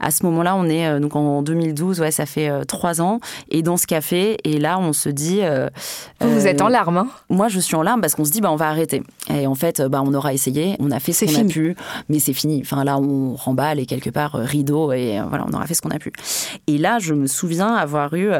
[0.00, 3.20] à ce moment-là, on est euh, donc en 2012, ouais, ça fait euh, trois ans,
[3.50, 5.40] et dans ce café, et là, on se dit.
[6.20, 6.98] vous, êtes en larmes.
[6.98, 7.08] Hein?
[7.28, 9.02] moi, je suis en larmes parce qu'on se dit, bah, on va arrêter.
[9.28, 11.76] Et en fait, bah, on aura essayé, on a fait ce qu'on a pu,
[12.08, 12.60] mais c'est fini.
[12.62, 15.90] Enfin, là, on remballe et quelque part rideau, et voilà, on aura fait ce qu'on
[15.90, 16.12] a pu.
[16.66, 18.30] Et là, je me souviens avoir eu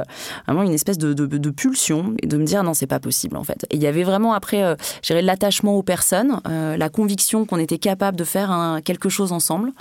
[0.46, 3.44] vraiment une espèce de, de, pulsion et de me dire, non, c'est pas possible, en
[3.44, 3.66] fait.
[3.70, 8.16] Et il y avait vraiment après, gérer l'attachement aux personnes, la conviction qu'on était capable
[8.16, 9.72] de faire quelque chose ensemble.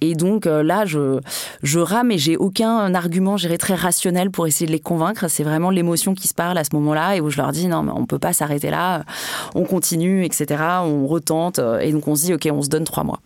[0.00, 4.72] Et donc, là, je, rame et j'ai aucun argument, j'irai très rationnel pour essayer de
[4.72, 5.28] les convaincre.
[5.28, 7.82] C'est vraiment l'émotion qui se parle à ce moment-là et où je leur dis non,
[7.82, 9.04] mais on peut pas s'arrêter là,
[9.54, 10.62] on continue, etc.
[10.84, 13.20] On retente et donc on se dit ok, on se donne trois mois.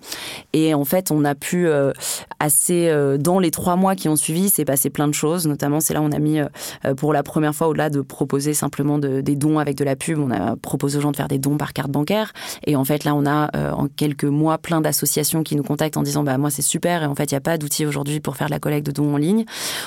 [0.53, 1.93] Et en fait, on a pu euh,
[2.41, 5.47] assez euh, dans les trois mois qui ont suivi, c'est passé plein de choses.
[5.47, 8.55] Notamment, c'est là où on a mis euh, pour la première fois au-delà de proposer
[8.55, 11.39] simplement des dons avec de la pub, on a proposé aux gens de faire des
[11.39, 12.33] dons par carte bancaire.
[12.67, 16.03] Et en fait, là, on a en quelques mois plein d'associations qui nous contactent en
[16.03, 18.37] disant bah moi c'est super et en fait il n'y a pas d'outils aujourd'hui pour
[18.37, 19.45] faire de la collecte de dons en ligne.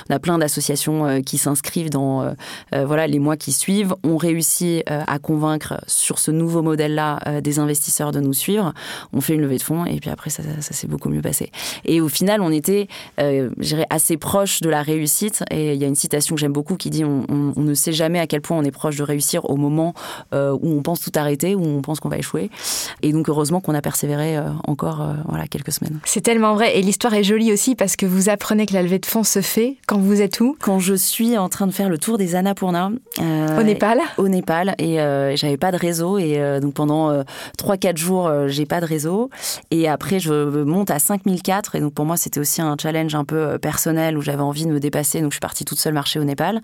[0.10, 2.32] On a plein d'associations euh, qui s'inscrivent dans euh,
[2.74, 3.96] euh, voilà les mois qui suivent.
[4.04, 8.74] On réussit à convaincre sur ce nouveau modèle-là des investisseurs de nous suivre.
[9.14, 11.52] On fait une levée de fonds et puis après ça, s'est beaucoup mieux passé.
[11.86, 12.88] Et au final, on était,
[13.20, 13.50] euh,
[13.90, 15.44] assez proche de la réussite.
[15.50, 18.20] Et il y a une citation que j'aime beaucoup qui dit on, ne sait jamais
[18.20, 19.94] à quel point on est proche de réussir au moment
[20.34, 22.50] où on pense tout arrêter, où on pense qu'on va échouer.
[23.02, 26.00] Et donc heureusement qu'on a persévéré encore voilà quelques semaines.
[26.06, 29.00] C'est tellement vrai et l'histoire est jolie aussi parce que vous apprenez que la levée
[29.00, 30.56] de fonds se fait quand vous êtes où?
[30.60, 32.92] Quand je suis en train de faire le tour des Annapurna.
[33.20, 34.76] Euh, au Népal Au Népal.
[34.78, 36.18] Et euh, j'avais pas de réseau.
[36.18, 37.24] Et euh, donc pendant
[37.58, 39.30] 3-4 jours, j'ai pas de réseau.
[39.72, 41.76] Et après, je monte à 5004.
[41.76, 44.72] Et donc pour moi, c'était aussi un challenge un peu personnel où j'avais envie de
[44.72, 45.22] me dépasser.
[45.22, 46.62] Donc je suis partie toute seule marcher au Népal.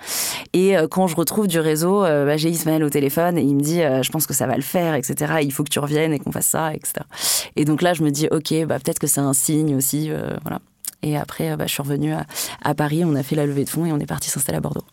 [0.53, 3.79] Et quand je retrouve du réseau, bah, j'ai Ismaël au téléphone et il me dit
[3.79, 5.33] Je pense que ça va le faire, etc.
[5.41, 7.05] Il faut que tu reviennes et qu'on fasse ça, etc.
[7.55, 10.11] Et donc là, je me dis Ok, bah, peut-être que c'est un signe aussi.
[10.41, 10.59] Voilà.
[11.03, 13.85] Et après, bah, je suis revenue à, Paris, on a fait la levée de fonds
[13.85, 14.85] et on est parti s'installer à Bordeaux.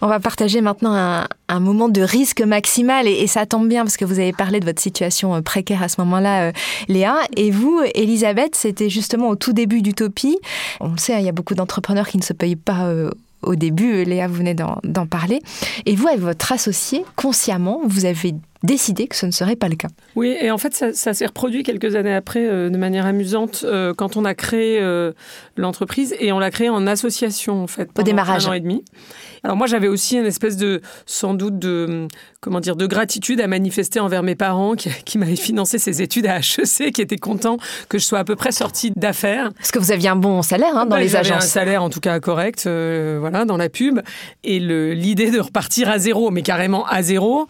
[0.00, 0.94] On va partager maintenant
[1.48, 4.64] un, moment de risque maximal et, ça tombe bien parce que vous avez parlé de
[4.64, 6.52] votre situation euh, précaire à ce moment-là, euh,
[6.86, 7.16] Léa.
[7.36, 10.38] Et vous, Elisabeth, c'était justement au tout début d'Utopie.
[10.80, 13.10] On le sait, hein, il y a beaucoup d'entrepreneurs qui ne se payent pas euh,
[13.42, 15.40] au début, Léa, vous venez d'en parler.
[15.86, 19.76] Et vous, avec votre associé, consciemment, vous avez décidé que ce ne serait pas le
[19.76, 19.88] cas.
[20.16, 23.94] Oui, et en fait, ça, s'est reproduit quelques années après euh, de manière amusante euh,
[23.94, 25.12] quand on a créé euh,
[25.56, 28.46] l'entreprise et on l'a créée en association, en fait, pendant Au démarrage.
[28.46, 28.84] un an et demi.
[29.44, 32.08] Alors moi, j'avais aussi une espèce de, sans doute, de,
[32.40, 36.26] comment dire, de gratitude à manifester envers mes parents qui, qui m'avaient financé ces études
[36.26, 39.52] à HEC, qui étaient contents que je sois à peu près sortie d'affaires.
[39.54, 41.44] Parce que vous aviez un bon salaire hein, dans les agences.
[41.44, 44.00] un salaire en tout cas correct, voilà, dans la pub.
[44.42, 47.46] Et l'idée de repartir à zéro, mais carrément à zéro,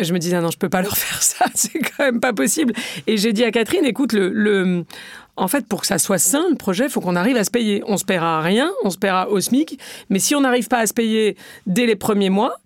[0.00, 2.72] je me disais non, je peux pas leur faire ça, c'est quand même pas possible.
[3.06, 4.84] Et j'ai dit à Catherine, écoute, le, le
[5.36, 7.50] en fait, pour que ça soit sain, le projet, il faut qu'on arrive à se
[7.50, 7.82] payer.
[7.86, 9.78] On se paiera rien, on se paiera au SMIC,
[10.10, 12.56] mais si on n'arrive pas à se payer dès les premiers mois,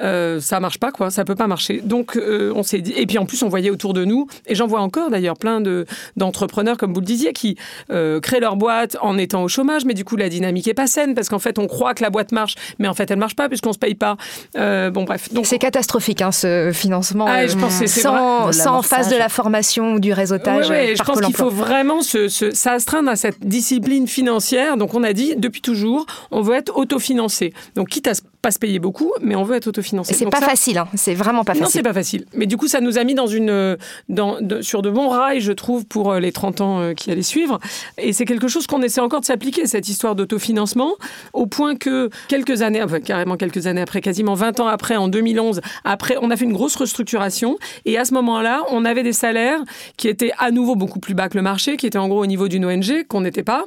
[0.00, 1.10] euh, ça marche pas, quoi.
[1.10, 1.80] Ça peut pas marcher.
[1.82, 2.92] Donc, euh, on s'est dit.
[2.96, 5.60] Et puis en plus, on voyait autour de nous, et j'en vois encore d'ailleurs plein
[5.60, 5.86] de
[6.16, 7.56] d'entrepreneurs, comme vous le disiez, qui
[7.90, 10.86] euh, créent leur boîte en étant au chômage, mais du coup, la dynamique est pas
[10.86, 13.36] saine parce qu'en fait, on croit que la boîte marche, mais en fait, elle marche
[13.36, 14.16] pas puisqu'on se paye pas.
[14.56, 15.32] Euh, bon, bref.
[15.32, 17.26] Donc c'est catastrophique, hein, ce financement.
[17.28, 20.70] Ah, je pense sans, sans phase de la formation ou du réseautage.
[20.70, 24.76] Oui, je pense qu'il faut vraiment se, se s'astreindre à cette discipline financière.
[24.76, 27.52] Donc on a dit depuis toujours, on veut être autofinancé.
[27.74, 28.12] Donc quitte à
[28.46, 30.14] pas se payer beaucoup, mais on veut être autofinancé.
[30.14, 30.86] C'est pas facile, hein.
[30.94, 31.64] c'est vraiment pas facile.
[31.64, 32.26] Non, c'est pas facile.
[32.32, 33.76] Mais du coup, ça nous a mis dans une,
[34.08, 37.22] dans, sur de bons rails, je trouve, pour euh, les 30 ans euh, qui allaient
[37.22, 37.58] suivre.
[37.98, 40.92] Et c'est quelque chose qu'on essaie encore de s'appliquer, cette histoire d'autofinancement,
[41.32, 45.08] au point que quelques années, enfin carrément quelques années après, quasiment 20 ans après, en
[45.08, 47.58] 2011, après, on a fait une grosse restructuration.
[47.84, 49.58] Et à ce moment-là, on avait des salaires
[49.96, 52.26] qui étaient à nouveau beaucoup plus bas que le marché, qui étaient en gros au
[52.26, 53.64] niveau d'une ONG, qu'on n'était pas.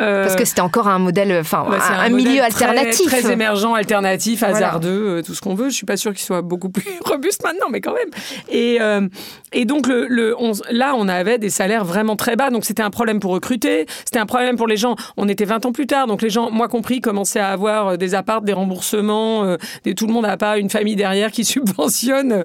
[0.00, 1.66] Euh, Parce que c'était encore un modèle, enfin,
[1.98, 3.06] un, milieu alternatif.
[3.08, 5.70] Très émergent, alternatif hasardeux, euh, tout ce qu'on veut.
[5.70, 8.10] Je suis pas sûre qu'il soit beaucoup plus robuste maintenant, mais quand même.
[8.48, 9.08] Et, euh,
[9.52, 10.34] et donc le, le
[10.70, 14.18] là, on avait des salaires vraiment très bas, donc c'était un problème pour recruter, c'était
[14.18, 14.96] un problème pour les gens.
[15.16, 17.96] On était 20 ans plus tard, donc les gens, moi compris, commençaient à avoir euh,
[17.96, 19.56] des apparts, des remboursements.
[19.84, 22.44] des, tout le monde n'a pas une famille derrière qui subventionne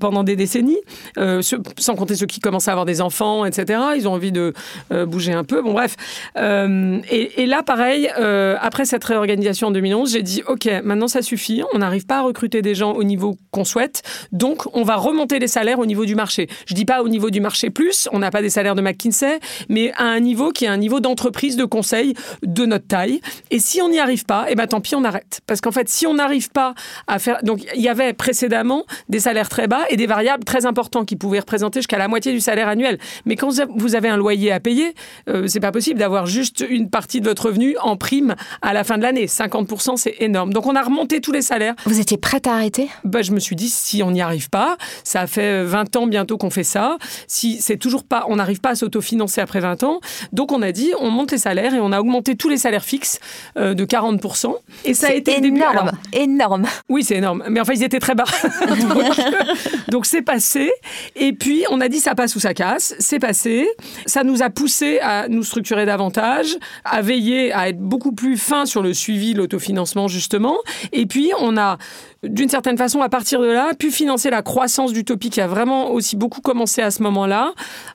[0.00, 0.78] pendant des décennies,
[1.16, 3.80] sans compter ceux qui commencent à avoir des enfants, etc.
[3.96, 4.52] Ils ont envie de
[4.90, 5.62] bouger un peu.
[5.62, 5.96] Bon, bref.
[6.36, 11.62] Et, et, là, pareil, après cette réorganisation en 2011, j'ai dit, OK, maintenant ça suffit,
[11.72, 15.38] on n'arrive pas à recruter des gens au niveau qu'on souhaite, donc on va remonter
[15.38, 16.48] les salaires au niveau du marché.
[16.66, 19.38] Je dis pas au niveau du marché plus, on n'a pas des salaires de McKinsey,
[19.68, 23.20] mais à un niveau qui est un niveau d'entreprise de conseil de notre taille.
[23.50, 25.40] Et si on n'y arrive pas, eh ben tant pis, on arrête.
[25.46, 26.74] Parce qu'en fait, si on n'arrive pas
[27.06, 30.66] à faire, donc il y avait précédemment des salaires très bas et des variables très
[30.66, 32.98] importants qui pouvaient représenter jusqu'à la moitié du salaire annuel.
[33.26, 34.94] Mais quand vous avez un loyer à payer,
[35.28, 38.84] euh, c'est pas possible d'avoir juste une partie de votre revenu en prime à la
[38.84, 39.26] fin de l'année.
[39.26, 40.52] 50%, c'est énorme.
[40.52, 41.74] Donc on a remonté tous les salaires.
[41.86, 42.88] Vous étiez prête à arrêter?
[43.04, 46.36] Bah, Je me suis dit, si on n'y arrive pas, ça fait 20 ans bientôt
[46.36, 50.00] qu'on fait ça, si c'est toujours pas, on n'arrive pas à s'autofinancer après 20 ans,
[50.32, 52.84] donc on a dit, on monte les salaires et on a augmenté tous les salaires
[52.84, 53.20] fixes
[53.56, 54.54] euh, de 40%.
[54.84, 56.66] Et ça a été énorme, énorme.
[56.88, 57.44] Oui, c'est énorme.
[57.48, 58.24] Mais enfin, ils étaient très bas.
[59.88, 60.70] donc c'est passé.
[61.16, 62.94] Et puis, on a dit, ça passe ou ça casse.
[62.98, 63.68] C'est passé.
[64.06, 68.66] Ça nous a poussé à nous structurer davantage, à veiller à être beaucoup plus fin
[68.66, 70.58] sur le suivi, l'autofinancement, justement.
[70.90, 71.78] Et puis, on a
[72.22, 75.90] d'une certaine façon, à partir de là, pu financer la croissance d'Utopie qui a vraiment
[75.90, 77.52] aussi beaucoup commencé à ce moment-là,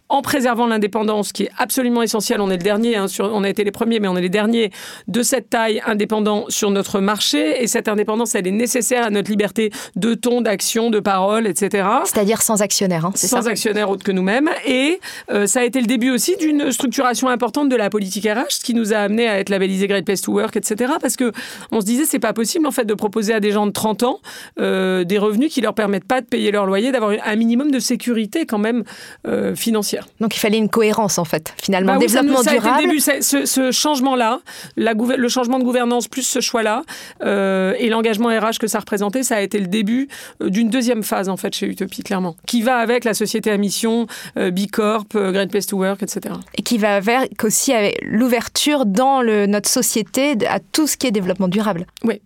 [0.10, 2.42] en préservant l'indépendance qui est absolument essentielle.
[2.42, 4.30] On est le dernier, hein, sur, on a été les premiers, mais on est les
[4.30, 4.72] derniers
[5.08, 7.64] de cette taille indépendant sur notre marché.
[7.64, 11.88] Et cette indépendance, elle est nécessaire à notre liberté de ton, d'action, de parole, etc.
[12.04, 14.50] C'est-à-dire sans actionnaire, hein, c'est Sans ça actionnaire autre que nous-mêmes.
[14.66, 15.00] Et
[15.32, 18.60] euh, ça a été le début aussi d'une structuration importante de la politique RH, ce
[18.60, 20.94] qui nous a amené à être labellisé Great Place to Work, etc.
[21.02, 21.32] Parce que
[21.72, 24.04] on se disait, c'est pas possible en fait de proposer à des gens de 30
[24.04, 24.17] ans
[24.60, 27.80] euh, des revenus qui leur permettent pas de payer leur loyer, d'avoir un minimum de
[27.80, 28.84] sécurité quand même
[29.28, 30.08] euh, financière.
[30.20, 32.82] Donc il fallait une cohérence en fait, finalement, bah développement ça, durable.
[32.82, 34.40] début, ce, changement-là,
[34.76, 36.84] le changement de gouvernance plus ce choix-là
[37.24, 40.08] euh, et l'engagement RH que ça représentait, ça a été le début
[40.42, 44.08] d'une deuxième phase en fait chez Utopie clairement, qui va avec la société à mission,
[44.36, 46.36] Bicorp, Great Place to Work, etc.
[46.58, 51.08] Et qui va avec aussi avec l'ouverture dans le, notre société à tout ce qui
[51.08, 51.86] est développement durable.
[52.04, 52.22] Oui,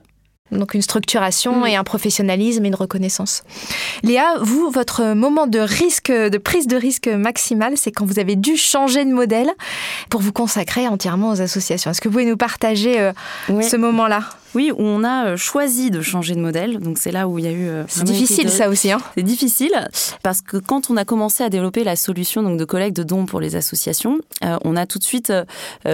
[0.51, 1.67] donc une structuration mm.
[1.67, 3.43] et un professionnalisme et une reconnaissance.
[4.03, 8.35] Léa, vous, votre moment de risque, de prise de risque maximale, c'est quand vous avez
[8.35, 9.51] dû changer de modèle
[10.09, 11.91] pour vous consacrer entièrement aux associations.
[11.91, 13.13] Est-ce que vous pouvez nous partager euh,
[13.47, 14.21] ce moment-là?
[14.53, 16.79] Oui, où on a euh, choisi de changer de modèle.
[16.79, 17.67] Donc c'est là où il y a eu.
[17.67, 18.91] Euh, c'est difficile ça aussi.
[18.91, 19.71] Hein c'est difficile
[20.23, 23.25] parce que quand on a commencé à développer la solution donc de collecte de dons
[23.25, 25.33] pour les associations, euh, on a tout de suite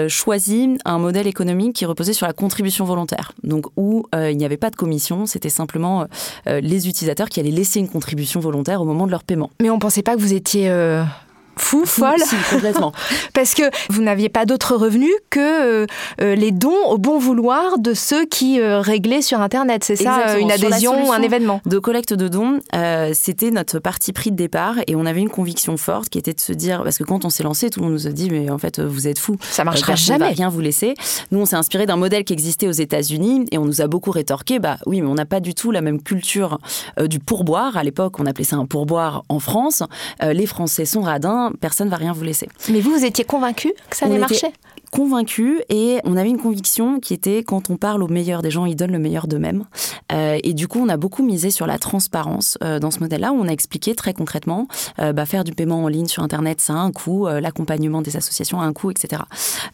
[0.08, 3.34] choisi un modèle économique qui reposait sur la contribution volontaire.
[3.43, 6.08] Donc où il n'y avait pas de commission, c'était simplement
[6.46, 9.50] les utilisateurs qui allaient laisser une contribution volontaire au moment de leur paiement.
[9.62, 10.70] Mais on pensait pas que vous étiez
[11.58, 12.91] fou, folle Si, complètement.
[13.34, 15.86] Parce que vous n'aviez pas d'autres revenus que euh,
[16.22, 19.84] euh, les dons au bon vouloir de ceux qui euh, réglaient sur Internet.
[19.84, 20.38] C'est ça, Exactement.
[20.46, 21.62] une adhésion, un solution événement.
[21.65, 25.30] de collecte de dons, euh, c'était notre parti pris de départ et on avait une
[25.30, 27.86] conviction forte qui était de se dire, parce que quand on s'est lancé, tout le
[27.86, 29.38] monde nous a dit, mais en fait, vous êtes fous.
[29.50, 30.36] Ça marchera Euh, personne va jamais.
[30.36, 30.93] rien vous laisser.
[31.32, 34.12] Nous, on s'est inspiré d'un modèle qui existait aux États-Unis et on nous a beaucoup
[34.12, 36.58] rétorqué, bah oui, mais on n'a pas du tout la même culture
[37.02, 37.78] du pourboire.
[37.78, 39.84] À l'époque, on appelait ça un pourboire en France.
[40.22, 42.47] Les Français sont radins, personne va rien vous laisser.
[42.69, 44.47] Mais vous, vous étiez convaincu que ça allait marcher?
[44.47, 44.53] était
[44.91, 48.65] convaincus et on avait une conviction qui était quand on parle au meilleur des gens,
[48.65, 49.65] ils donnent le meilleur d'eux-mêmes.
[50.12, 53.31] Euh, et du coup, on a beaucoup misé sur la transparence euh, dans ce modèle-là
[53.31, 54.67] où on a expliqué très concrètement,
[54.99, 58.15] euh, bah, faire du paiement en ligne sur Internet, ça a un coût, l'accompagnement des
[58.15, 59.23] associations a un coût, etc.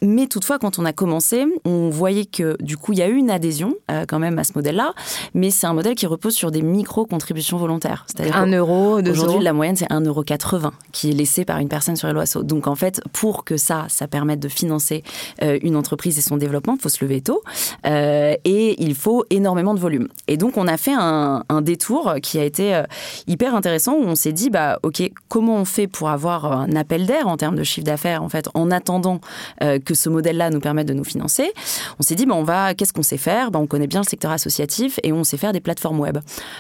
[0.02, 3.16] Mais toutefois, quand on a commencé, on voyait que du coup, il y a eu
[3.16, 3.76] une adhésion
[4.08, 4.94] quand même à ce modèle-là,
[5.34, 8.06] mais c'est un modèle qui repose sur des micro-contributions volontaires.
[8.08, 11.96] C'est-à-dire Un euro, deux Aujourd'hui, la moyenne, c'est 1,80€ qui est laissé par une personne
[11.96, 12.44] sur Helloasso.
[12.44, 15.04] Donc, en fait, pour que ça, ça permette de financer
[15.42, 17.42] euh, une entreprise et son développement, il faut se lever tôt
[17.86, 20.08] euh, et il faut énormément de volume.
[20.28, 22.84] Et donc, on a fait un, détour qui a été euh,
[23.28, 27.06] hyper intéressant où on s'est dit, bah, OK, comment on fait pour avoir un appel
[27.06, 29.22] d'air en termes de chiffre d'affaires, en fait, en attendant
[29.62, 31.54] que ce modèle-là nous permette de nous financer
[32.00, 33.50] On s'est dit, bah, on va, qu'est-ce qu'on sait faire?
[33.52, 36.18] Bah, On connaît bien le secteur associatif et on sait faire des plateformes web.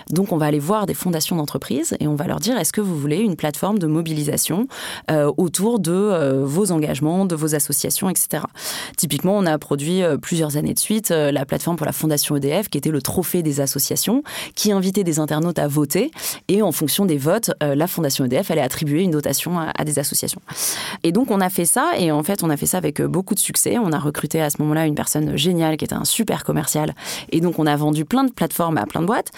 [0.10, 2.82] Donc, on va aller voir des fondations d'entreprises et on va leur dire est-ce que
[2.82, 4.68] vous voulez une plateforme de mobilisation
[5.38, 8.44] autour de euh, vos engagements, de vos associations, etc.
[8.98, 12.36] Typiquement, on a produit euh, plusieurs années de suite euh, la plateforme pour la Fondation
[12.36, 14.24] EDF, qui était le trophée des associations,
[14.56, 16.12] qui invitait des internautes à voter
[16.48, 20.00] et en fonction des votes, euh, la Fondation EDF allait attribuer une dotation à, des
[20.00, 20.42] associations.
[21.04, 23.08] Et donc, on a fait ça et en fait, on a fait ça avec euh,
[23.08, 23.78] beaucoup de succès.
[23.78, 26.94] On a recruté à ce moment-là une personne géniale qui était un super commercial
[27.32, 29.32] et donc on a vendu plein de plateformes à plein de boîtes.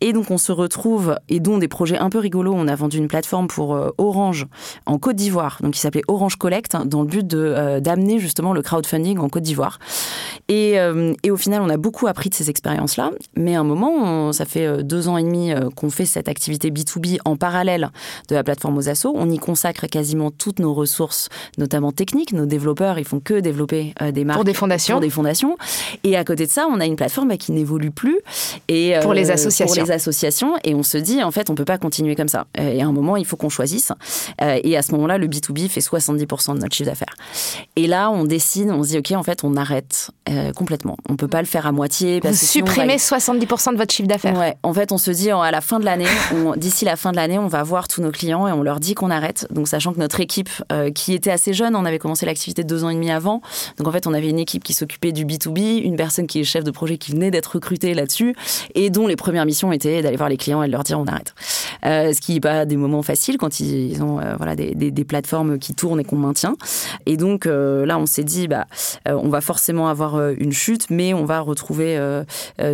[0.00, 2.98] Et donc, on se retrouve, et dont des projets un peu rigolos, on a vendu
[2.98, 4.46] une plateforme pour euh, Orange
[4.90, 8.60] en Côte d'Ivoire, donc qui s'appelait Orange Collect, dans le but euh, d'amener justement le
[8.60, 9.78] crowdfunding en Côte d'Ivoire.
[10.48, 13.12] Et, euh, et au final, on a beaucoup appris de ces expériences-là.
[13.36, 16.28] Mais à un moment, on- ça fait euh, deux ans et demi qu'on fait cette
[16.28, 17.90] activité B2B en parallèle
[18.28, 19.12] de la plateforme aux assos.
[19.14, 22.32] On y consacre quasiment toutes nos ressources, notamment techniques.
[22.32, 24.94] Nos développeurs, ils font que développer des marques Pour des fondations.
[24.96, 25.56] pour des fondations.
[26.02, 28.18] Et à côté de ça, on a une plateforme qui n'évolue plus.
[28.68, 29.74] Et, Pour les associations.
[29.76, 30.54] Pour les associations.
[30.64, 32.46] Et on se dit, en fait, on peut pas continuer comme ça.
[32.58, 33.92] Et à un moment, il faut qu'on choisisse.
[34.42, 37.14] Et à ce moment-là, le B2B fait 70% de notre chiffre d'affaires.
[37.76, 40.96] Et là, on décide, on se dit, OK, en fait, on arrête euh, complètement.
[41.08, 42.16] On peut pas le faire à moitié.
[42.16, 44.36] Vous Parce sinon, va- supprimez 70% de votre chiffre d'affaires.
[44.38, 46.06] Ouais, en fait, on se dit à la fin de l'année,
[46.56, 48.94] d'ici la fin de l'année, on va voir tous nos clients et on leur dit
[48.94, 49.46] qu'on arrête.
[49.50, 52.84] Donc, sachant que notre équipe, euh, qui était assez jeune, on avait commencé l'activité deux
[52.84, 53.42] ans et demi avant.
[53.78, 56.44] Donc, en fait, on avait une équipe qui s'occupait du B2B, une personne qui est
[56.44, 58.34] chef de projet qui venait d'être recrutée là-dessus
[58.74, 61.06] et dont les premières missions étaient d'aller voir les clients et de leur dire on
[61.06, 61.34] arrête.
[61.86, 65.04] Euh, ce qui n'est pas des moments faciles quand ils ont euh, voilà, des, des-
[65.04, 66.56] plateformes qui tournent et qu'on maintient.
[67.06, 68.66] Et donc, euh, là, on s'est dit, bah,
[69.08, 71.98] euh, on va forcément avoir euh, une chute, mais on va retrouver,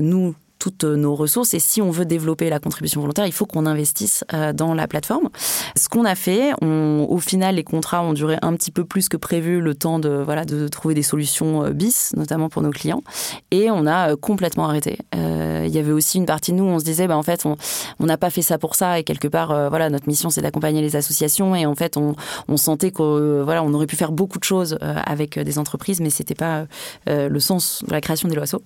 [0.00, 1.54] nous, toutes nos ressources.
[1.54, 4.88] Et si on veut développer la contribution volontaire, il faut qu'on investisse euh, dans la
[4.88, 5.28] plateforme.
[5.76, 9.16] Ce qu'on a fait, au final, les contrats ont duré un petit peu plus que
[9.16, 13.02] prévu, le temps de, voilà, de trouver des solutions euh, bis, notamment pour nos clients.
[13.50, 14.98] Et on a euh, complètement arrêté.
[15.14, 18.06] Il y avait aussi une partie de nous, on se disait, bah, en fait, on
[18.06, 19.00] n'a pas fait ça pour ça.
[19.00, 21.56] Et quelque part, voilà, notre mission, c'est d'accompagner les associations.
[21.56, 22.14] Et en fait, on,
[22.56, 26.36] sentait qu'on voilà, on aurait pu faire beaucoup de choses avec des entreprises, mais c'était
[26.36, 26.66] pas
[27.06, 28.62] le sens de la création des loiseaux.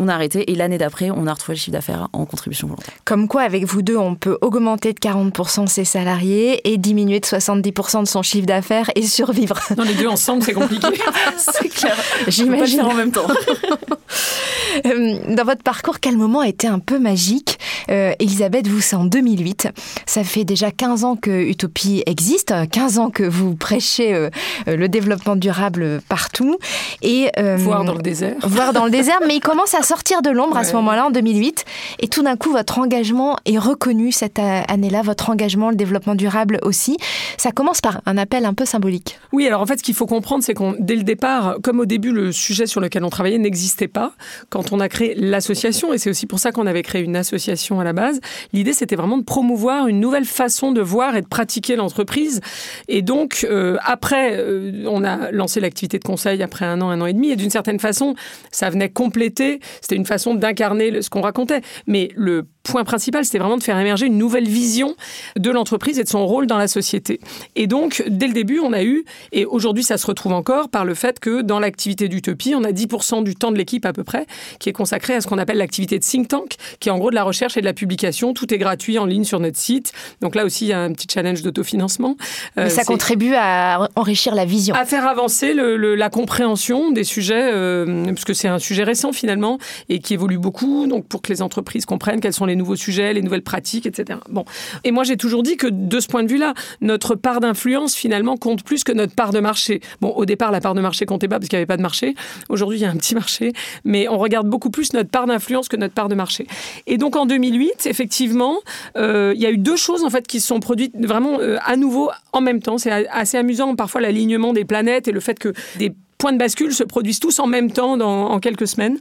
[0.00, 0.50] On a arrêté.
[0.50, 2.94] Et l'année d'après, on a retrouvé le chiffre d'affaires en contribution volontaire.
[3.04, 7.26] Comme quoi, avec vous deux, on peut augmenter de 40% ses salariés et diminuer de
[7.26, 9.58] 70% de son chiffre d'affaires et survivre.
[9.76, 10.88] Non, les deux ensemble, c'est compliqué.
[11.36, 11.96] c'est clair.
[12.28, 12.82] J'imagine.
[12.82, 13.26] en même temps.
[14.86, 17.58] Euh, Dans votre parcours, quel moment a été un peu magique
[17.90, 19.68] Euh, Elisabeth, vous, c'est en 2008.
[20.06, 24.30] Ça fait déjà 15 ans que Utopie existe, 15 ans que vous prêchez euh,
[24.68, 26.56] euh, le développement durable partout.
[27.02, 28.36] Et, euh, Voir dans le désert.
[28.42, 31.10] Voir dans le désert, mais il commence à sortir de l'ombre à ce moment-là, en
[31.10, 31.64] 2008.
[32.00, 36.58] Et tout d'un coup, votre engagement est reconnu cette année-là, votre engagement, le développement durable
[36.62, 36.96] aussi.
[37.38, 39.18] Ça commence par un appel un peu symbolique.
[39.32, 41.86] Oui, alors en fait, ce qu'il faut comprendre, c'est qu'on, dès le départ, comme au
[41.86, 44.12] début, le sujet sur lequel on travaillait n'existait pas.
[44.48, 47.80] Quand on a créé l'association, et c'est aussi pour ça qu'on avait créé une association
[47.80, 48.20] à la base,
[48.52, 52.40] l'idée, c'était vraiment de promouvoir une nouvelle façon de voir et de pratiquer l'entreprise.
[52.88, 57.00] Et donc, euh, après, euh, on a lancé l'activité de conseil après un an, un
[57.00, 58.14] an et demi, et d'une certaine façon,
[58.50, 61.60] ça venait compléter, c'était une façon d'incarner ce qu'on racontait.
[61.86, 64.94] Mais le point principal, c'était vraiment de faire émerger une nouvelle vision
[65.36, 67.20] de l'entreprise et de son rôle dans la société.
[67.56, 70.84] Et donc, dès le début, on a eu, et aujourd'hui ça se retrouve encore, par
[70.84, 74.04] le fait que dans l'activité d'Utopie, on a 10% du temps de l'équipe à peu
[74.04, 74.26] près
[74.58, 77.10] qui est consacré à ce qu'on appelle l'activité de think tank, qui est en gros
[77.10, 78.34] de la recherche et de la publication.
[78.34, 79.92] Tout est gratuit en ligne sur notre site.
[80.20, 82.16] Donc là aussi, il y a un petit challenge d'autofinancement.
[82.58, 84.74] Euh, Mais ça contribue à enrichir la vision.
[84.74, 89.12] À faire avancer le, la compréhension des sujets, euh, parce que c'est un sujet récent
[89.12, 89.58] finalement
[89.88, 90.86] et qui évolue beaucoup.
[90.86, 94.18] Donc pour que les entreprises comprennent quels sont les nouveaux sujets, les nouvelles pratiques, etc.
[94.28, 94.44] Bon.
[94.84, 98.36] Et moi, j'ai toujours dit que de ce point de vue-là, notre part d'influence, finalement,
[98.36, 99.80] compte plus que notre part de marché.
[100.00, 101.82] Bon, au départ, la part de marché comptait pas parce qu'il n'y avait pas de
[101.82, 102.14] marché.
[102.48, 103.52] Aujourd'hui, il y a un petit marché,
[103.84, 106.46] mais on regarde beaucoup plus notre part d'influence que notre part de marché.
[106.86, 108.58] Et donc, en 2008, effectivement,
[108.96, 111.56] euh, il y a eu deux choses, en fait, qui se sont produites vraiment euh,
[111.64, 112.78] à nouveau en même temps.
[112.78, 116.72] C'est assez amusant, parfois, l'alignement des planètes et le fait que des points de bascule
[116.72, 118.98] se produisent tous en même temps dans, en quelques semaines.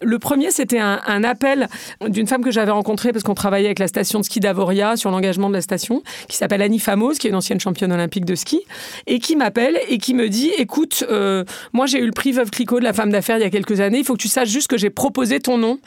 [0.00, 1.68] Le premier, c'était un, appel
[2.08, 5.10] d'une femme que j'avais rencontrée parce qu'on travaillait avec la station de ski d'Avoria sur
[5.10, 8.34] l'engagement de la station, qui s'appelle Annie Famos, qui est une ancienne championne olympique de
[8.34, 8.60] ski,
[9.06, 12.50] et qui m'appelle et qui me dit écoute, euh, moi j'ai eu le prix Veuve
[12.50, 14.48] Clicquot de la femme d'affaires il y a quelques années, il faut que tu saches
[14.48, 15.78] juste que j'ai proposé ton nom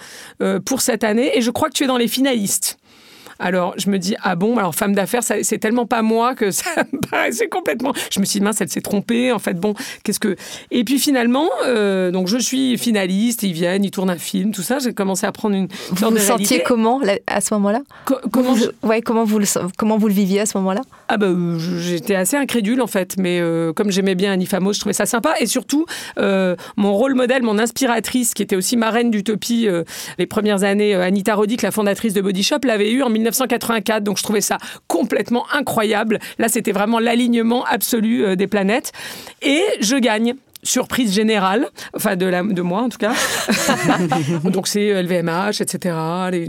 [0.42, 2.78] euh, pour cette année et je crois que tu es dans les finalistes.
[3.40, 6.70] Alors, je me dis, ah bon, alors femme d'affaires, c'est tellement pas moi que ça
[6.94, 7.94] me paraissait complètement.
[8.12, 9.32] Je me suis dit, mince, elle s'est trompée.
[9.32, 9.74] En fait, bon,
[10.04, 10.36] qu'est-ce que.
[10.72, 14.62] Et puis finalement, euh, donc je suis finaliste, ils viennent, ils tournent un film, tout
[14.62, 14.80] ça.
[14.80, 15.68] J'ai commencé à prendre une.
[15.92, 17.82] Vous vous sentiez comment à ce moment-là?
[18.06, 19.46] Comment vous, ouais, comment vous le
[19.78, 20.82] comment vous le viviez à ce moment-là?
[21.08, 21.28] Ah bah,
[21.80, 25.06] j'étais assez incrédule en fait, mais euh, comme j'aimais bien Annie Famos, je trouvais ça
[25.06, 25.36] sympa.
[25.40, 25.86] Et surtout,
[26.18, 29.68] euh, mon rôle modèle, mon inspiratrice, qui était aussi marraine d'Utopie
[30.18, 34.18] les premières années, Anita Roddick, la fondatrice de Body Shop, l'avait eu en 1984, donc
[34.18, 36.20] je trouvais ça complètement incroyable.
[36.40, 38.92] Là, c'était vraiment l'alignement absolu euh, des planètes.
[39.42, 40.36] Et je gagne
[40.66, 43.14] surprise générale, enfin de, la, de moi en tout cas.
[44.44, 45.96] Donc c'est LVMH, etc.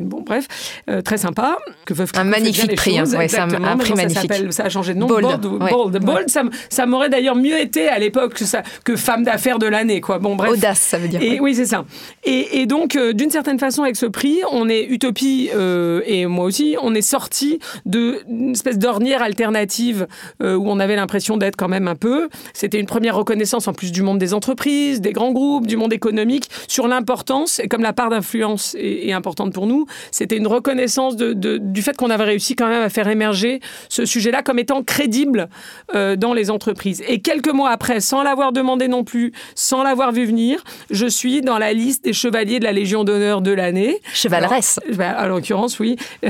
[0.00, 0.46] bon, bref,
[0.90, 1.56] euh, très sympa.
[1.84, 3.04] Que un magnifique prix, hein.
[3.06, 4.32] c'est un, prix magnifique.
[4.50, 5.06] Ça, a changé de nom.
[5.06, 5.40] Bold.
[5.40, 6.30] Bold, Bold.
[6.30, 8.44] ça, ça m'aurait d'ailleurs mieux été à l'époque que,
[8.84, 10.00] que femme d'affaires de l'année.
[10.00, 10.18] quoi.
[10.18, 10.52] Bon, bref.
[10.52, 11.22] Audace, ça veut dire.
[11.22, 11.84] Et, oui, c'est ça.
[12.24, 16.26] Et, et donc, euh, d'une certaine façon, avec ce prix, on est Utopie, euh, et
[16.26, 20.06] moi aussi, on est sorti d'une espèce d'ornière alternative
[20.42, 22.28] où on avait l'impression d'être quand même un peu.
[22.52, 25.92] C'était une première reconnaissance en plus du monde des entreprises, des grands groupes, du monde
[25.92, 31.16] économique, sur l'importance, et comme la part d'influence est, importante pour nous, c'était une reconnaissance
[31.16, 34.82] de, du fait qu'on avait réussi quand même à faire émerger ce sujet-là comme étant
[34.82, 35.48] crédible
[35.94, 37.02] euh, dans les entreprises.
[37.08, 41.40] Et quelques mois après, sans l'avoir demandé non plus, sans l'avoir vu venir, je suis
[41.40, 44.00] dans la liste des chevaliers de la Légion d'honneur de l'année.
[44.12, 44.80] Chevaleresse.
[44.94, 45.96] Bah, à l'occurrence, oui.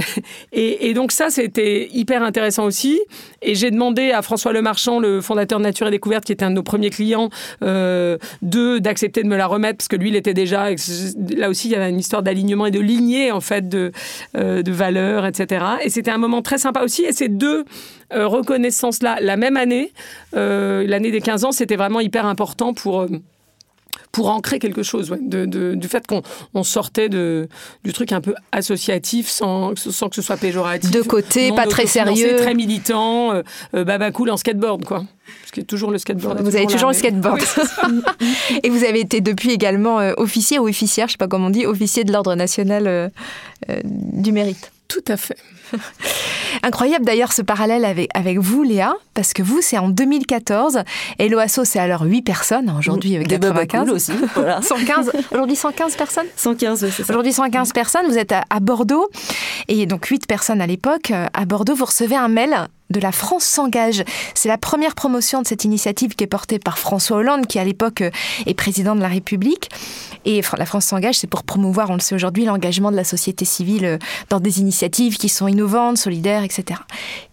[0.52, 3.00] Et, et donc ça, c'était hyper intéressant aussi.
[3.42, 6.50] Et j'ai demandé à François Lemarchand, le fondateur de Nature et Découverte, qui était un
[6.50, 7.30] de nos premiers clients,
[7.66, 10.70] euh, de d'accepter de me la remettre parce que lui, il était déjà.
[11.36, 13.92] Là aussi, il y avait une histoire d'alignement et de lignée en fait de
[14.36, 15.64] euh, de valeurs, etc.
[15.82, 17.04] Et c'était un moment très sympa aussi.
[17.04, 17.64] Et ces deux
[18.12, 19.92] euh, reconnaissances là, la même année,
[20.32, 23.06] l'année des 15 ans, c'était vraiment hyper important pour
[24.12, 27.48] pour ancrer quelque chose, du fait qu'on sortait de,
[27.84, 30.90] du truc un peu associatif sans, sans que ce soit péjoratif.
[30.90, 32.36] De côté, pas très sérieux.
[32.36, 33.42] Très militant, euh,
[33.74, 35.04] euh, baba cool en skateboard, quoi.
[35.40, 36.40] Parce qu'il y a toujours le skateboard.
[36.40, 37.40] Vous avez toujours le skateboard.
[38.62, 41.50] Et vous avez été depuis également euh, officier ou officière, je sais pas comment on
[41.50, 43.10] dit, officier de l'Ordre national
[43.84, 44.70] du mérite.
[44.88, 45.36] Tout à fait.
[46.62, 50.80] Incroyable d'ailleurs ce parallèle avec, avec vous, Léa, parce que vous, c'est en 2014.
[51.18, 52.74] Et l'OASO, c'est alors 8 personnes.
[52.78, 53.90] Aujourd'hui, avec 95.
[53.90, 54.12] aussi.
[54.34, 54.62] Voilà.
[54.62, 56.26] 115, aujourd'hui, 115 personnes?
[56.36, 57.12] 115, c'est ça.
[57.12, 58.06] Aujourd'hui, 115 personnes.
[58.08, 59.08] Vous êtes à, à Bordeaux.
[59.68, 61.12] Et donc, 8 personnes à l'époque.
[61.32, 64.04] À Bordeaux, vous recevez un mail de la France s'engage.
[64.34, 67.64] C'est la première promotion de cette initiative qui est portée par François Hollande, qui à
[67.64, 68.10] l'époque euh,
[68.46, 69.70] est président de la République.
[70.24, 73.44] Et la France s'engage, c'est pour promouvoir, on le sait aujourd'hui, l'engagement de la société
[73.44, 76.80] civile euh, dans des initiatives qui sont innovantes, solidaires, etc.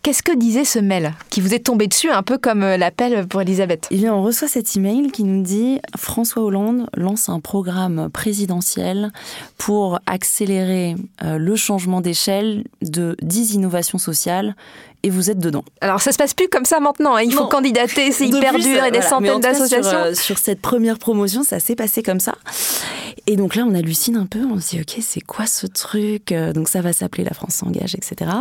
[0.02, 3.28] Qu'est-ce que disait ce mail qui vous est tombé dessus, un peu comme euh, l'appel
[3.28, 3.88] pour Elisabeth?
[3.92, 9.12] Eh bien, on reçoit cet email qui nous dit François Hollande lance un programme présidentiel
[9.58, 14.56] pour accélérer le changement d'échelle de 10 innovations sociales
[15.04, 15.66] et vous êtes dedans.
[15.82, 17.22] Alors ça se passe plus comme ça maintenant, hein.
[17.22, 19.90] il faut candidater, c'est hyper dur et des centaines d'associations.
[19.90, 22.36] Sur, euh, sur, cette première promotion, ça s'est passé comme ça.
[23.28, 26.32] Et donc là, on hallucine un peu, on se dit, ok, c'est quoi ce truc
[26.32, 28.32] euh, Donc ça va s'appeler La France s'engage, etc.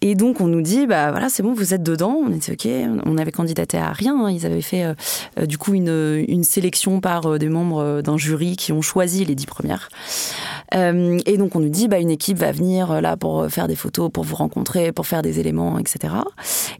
[0.00, 2.18] Et donc on nous dit, bah voilà, c'est bon, vous êtes dedans.
[2.26, 2.68] On était ok,
[3.04, 4.16] on avait candidaté à rien.
[4.24, 4.30] Hein.
[4.30, 8.72] Ils avaient fait euh, du coup une, une sélection par des membres d'un jury qui
[8.72, 9.90] ont choisi les dix premières.
[10.72, 14.10] et donc on nous dit, bah une équipe va venir là pour faire des photos,
[14.10, 16.14] pour vous rencontrer, pour faire des éléments etc.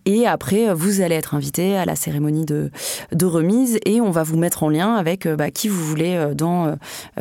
[0.07, 2.71] Et après, vous allez être invité à la cérémonie de,
[3.13, 6.15] de remise et on va vous mettre en lien avec euh, bah, qui vous voulez
[6.15, 6.75] euh, dans euh,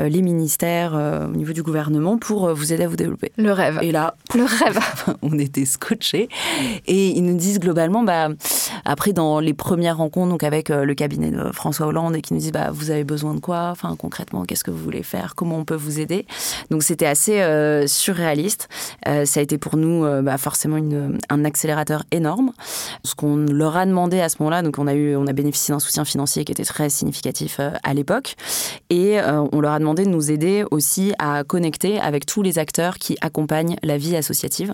[0.07, 3.31] les ministères au niveau du gouvernement pour vous aider à vous développer.
[3.37, 3.79] Le rêve.
[3.81, 4.79] Et là, le rêve.
[5.21, 6.29] on était scotchés.
[6.87, 8.29] Et ils nous disent globalement, bah,
[8.85, 12.39] après, dans les premières rencontres, donc avec le cabinet de François Hollande, et qui nous
[12.39, 13.69] disent, bah, vous avez besoin de quoi?
[13.71, 15.35] Enfin, concrètement, qu'est-ce que vous voulez faire?
[15.35, 16.25] Comment on peut vous aider?
[16.69, 17.41] Donc, c'était assez
[17.87, 18.69] surréaliste.
[19.05, 21.70] ça a été pour nous bah, forcément une, un accélérateur
[22.11, 22.51] énorme.
[23.03, 25.73] Ce qu'on leur a demandé à ce moment-là, donc on a eu, on a bénéficié
[25.73, 28.35] d'un soutien financier qui était très significatif euh, à l'époque,
[28.89, 32.59] et euh, on leur a demandé de nous aider aussi à connecter avec tous les
[32.59, 34.73] acteurs qui accompagnent la vie associative.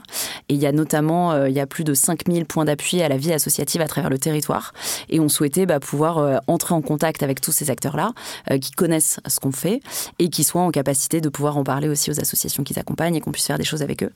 [0.49, 3.09] Et il y a notamment, euh, il y a plus de 5000 points d'appui à
[3.09, 4.73] la vie associative à travers le territoire,
[5.09, 8.13] et on souhaitait bah, pouvoir entrer en contact avec tous ces acteurs-là,
[8.61, 9.81] qui connaissent ce qu'on fait
[10.19, 13.21] et qui soient en capacité de pouvoir en parler aussi aux associations qu'ils accompagnent et
[13.21, 14.11] qu'on puisse faire des choses avec eux.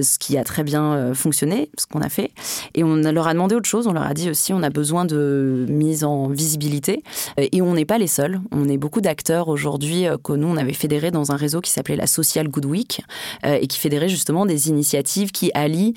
[0.00, 2.30] Ce qui a très bien fonctionné, ce qu'on a fait.
[2.74, 5.04] Et on leur a demandé autre chose, on leur a dit aussi on a besoin
[5.04, 7.02] de mise en visibilité.
[7.38, 8.40] Euh, et on n'est pas les seuls.
[8.52, 11.70] On est beaucoup d'acteurs aujourd'hui euh, que nous, on avait fédéré dans un réseau qui
[11.70, 13.02] s'appelait la Social Good Week
[13.46, 15.94] euh, et qui fédérait justement des initiatives qui allient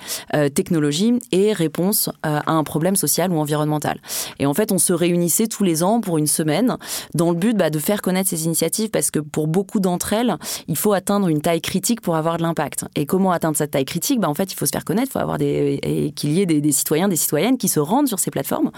[0.56, 4.00] technologie et réponse à un problème social ou environnemental.
[4.40, 6.78] Et en fait, on se réunissait tous les ans pour une semaine
[7.14, 10.38] dans le but bah, de faire connaître ces initiatives parce que pour beaucoup d'entre elles,
[10.68, 12.86] il faut atteindre une taille critique pour avoir de l'impact.
[12.96, 14.20] Et comment atteindre cette taille critique?
[14.20, 16.42] Bah, En fait, il faut se faire connaître, il faut avoir des, et qu'il y
[16.42, 18.72] ait des, des, citoyens, des citoyennes qui se rendent sur ces plateformes,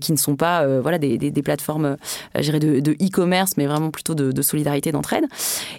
[0.00, 1.96] qui ne sont pas voilà, des, des, plateformes
[2.36, 5.24] euh, de e-commerce, mais vraiment plutôt de, solidarité, d'entraide.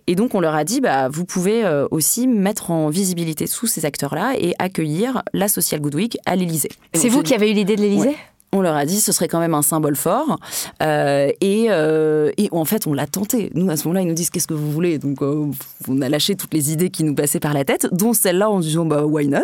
[0.07, 3.67] Et donc, on leur a dit, bah, vous pouvez euh, aussi mettre en visibilité tous
[3.67, 6.71] ces acteurs-là et accueillir la Social Good Week à l'Élysée.
[6.93, 8.15] C'est vous qui avez eu l'idée de l'Élysée?
[8.53, 10.37] On leur a dit ce serait quand même un symbole fort.
[10.81, 13.51] Euh, et, euh, et, en fait, on l'a tenté.
[13.55, 14.99] Nous, à ce moment-là, ils nous disent qu'est-ce que vous voulez?
[14.99, 15.47] Donc, euh,
[15.87, 18.59] on a lâché toutes les idées qui nous passaient par la tête, dont celle-là en
[18.59, 19.39] disant bah why not?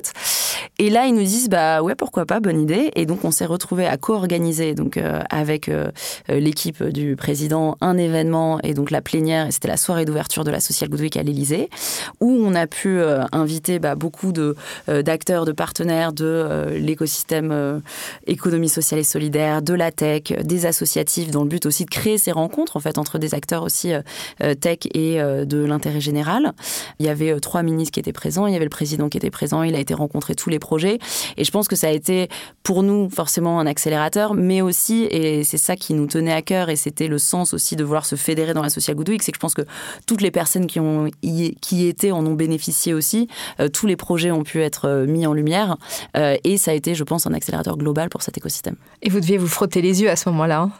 [0.78, 2.92] Et là, ils nous disent bah ouais, pourquoi pas, bonne idée.
[2.96, 5.00] Et donc, on s'est retrouvé à co-organiser donc
[5.30, 5.72] avec
[6.28, 9.48] l'équipe du président un événement et donc la plénière.
[9.52, 11.70] C'était la soirée d'ouverture de la Social Good à l'Élysée,
[12.20, 13.00] où on a pu
[13.32, 14.56] inviter bah, beaucoup de
[14.88, 17.82] d'acteurs, de partenaires de l'écosystème
[18.28, 22.32] économie sociale solidaire, de la tech, des associatifs, dans le but aussi de créer ces
[22.32, 24.02] rencontres en fait entre des acteurs aussi euh,
[24.42, 26.54] euh, tech et euh, de l'intérêt général.
[27.00, 29.32] Il y avait trois ministres qui étaient présents, il y avait le président qui était
[29.32, 31.00] présent, il a été rencontré tous les projets
[31.38, 32.30] et je pense que ça a été
[32.64, 36.70] pour nous forcément un accélérateur, mais aussi et c'est ça qui nous tenait à cœur
[36.70, 39.32] et c'était le sens aussi de vouloir se fédérer dans la Social Good Week, c'est
[39.32, 39.66] que je pense que
[40.06, 43.28] toutes les personnes qui ont y, qui étaient en ont bénéficié aussi,
[43.74, 45.78] tous les projets ont pu être mis en lumière
[46.16, 48.76] et ça a été, je pense, un accélérateur global pour cet écosystème.
[49.02, 50.62] Et vous deviez vous frotter les yeux à ce moment-là.
[50.62, 50.72] Hein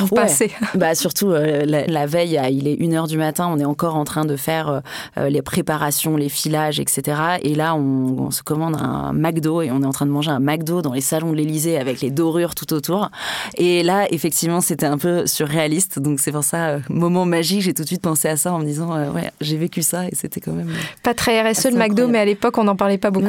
[0.00, 0.50] vous passez.
[0.74, 4.24] Bah surtout euh, la, veille, il est 1h du matin, on est encore en train
[4.24, 4.80] de faire euh,
[5.16, 7.20] euh, les préparations, les filages, etc.
[7.42, 10.40] Et là, on, se commande un McDo et on est en train de manger un
[10.40, 13.10] McDo dans les salons de l'Elysée avec les dorures tout autour.
[13.56, 15.98] Et là, effectivement, c'était un peu surréaliste.
[15.98, 18.64] Donc c'est pour ça, moment magique, j'ai tout de suite pensé à ça en me
[18.64, 20.70] disant, ouais, j'ai vécu ça et c'était quand même...
[21.02, 23.28] Pas très RSE le McDo, mais à l'époque, on n'en parlait pas beaucoup.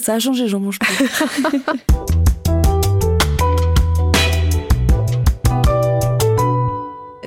[0.00, 1.04] ça a changé, j'en mange plus.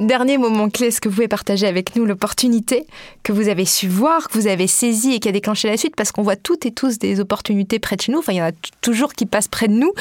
[0.02, 2.88] Dernier moment clé, est-ce que vous pouvez partager avec nous l'opportunité
[3.22, 5.96] que vous avez su voir, que vous avez saisie et qui a déclenché la suite?
[5.96, 8.18] Parce qu'on voit toutes et tous des opportunités près de chez nous.
[8.18, 9.94] Enfin, il y en a toujours qui passent près de nous.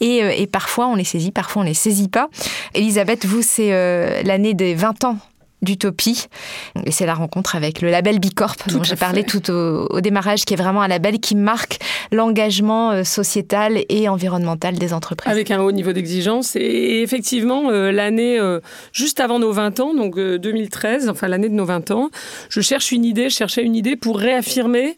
[0.00, 2.28] Et, euh, parfois, on les saisit, parfois, on les saisit pas.
[2.74, 5.16] Elisabeth, vous, c'est euh, l'année des 20 ans
[5.62, 6.26] d'Utopie.
[6.84, 10.54] Et c'est la rencontre avec le label Bicorp dont j'ai parlé tout au, démarrage, qui
[10.54, 11.78] est vraiment un label qui marque
[12.12, 15.32] l'engagement euh, sociétal et environnemental des entreprises.
[15.32, 16.56] Avec un haut niveau d'exigence.
[16.56, 18.60] Et effectivement, euh, l'année euh,
[18.92, 22.10] juste avant nos 20 ans, donc 2013, enfin l'année de nos 20 ans,
[22.48, 24.96] je cherche une idée, je cherchais une idée pour réaffirmer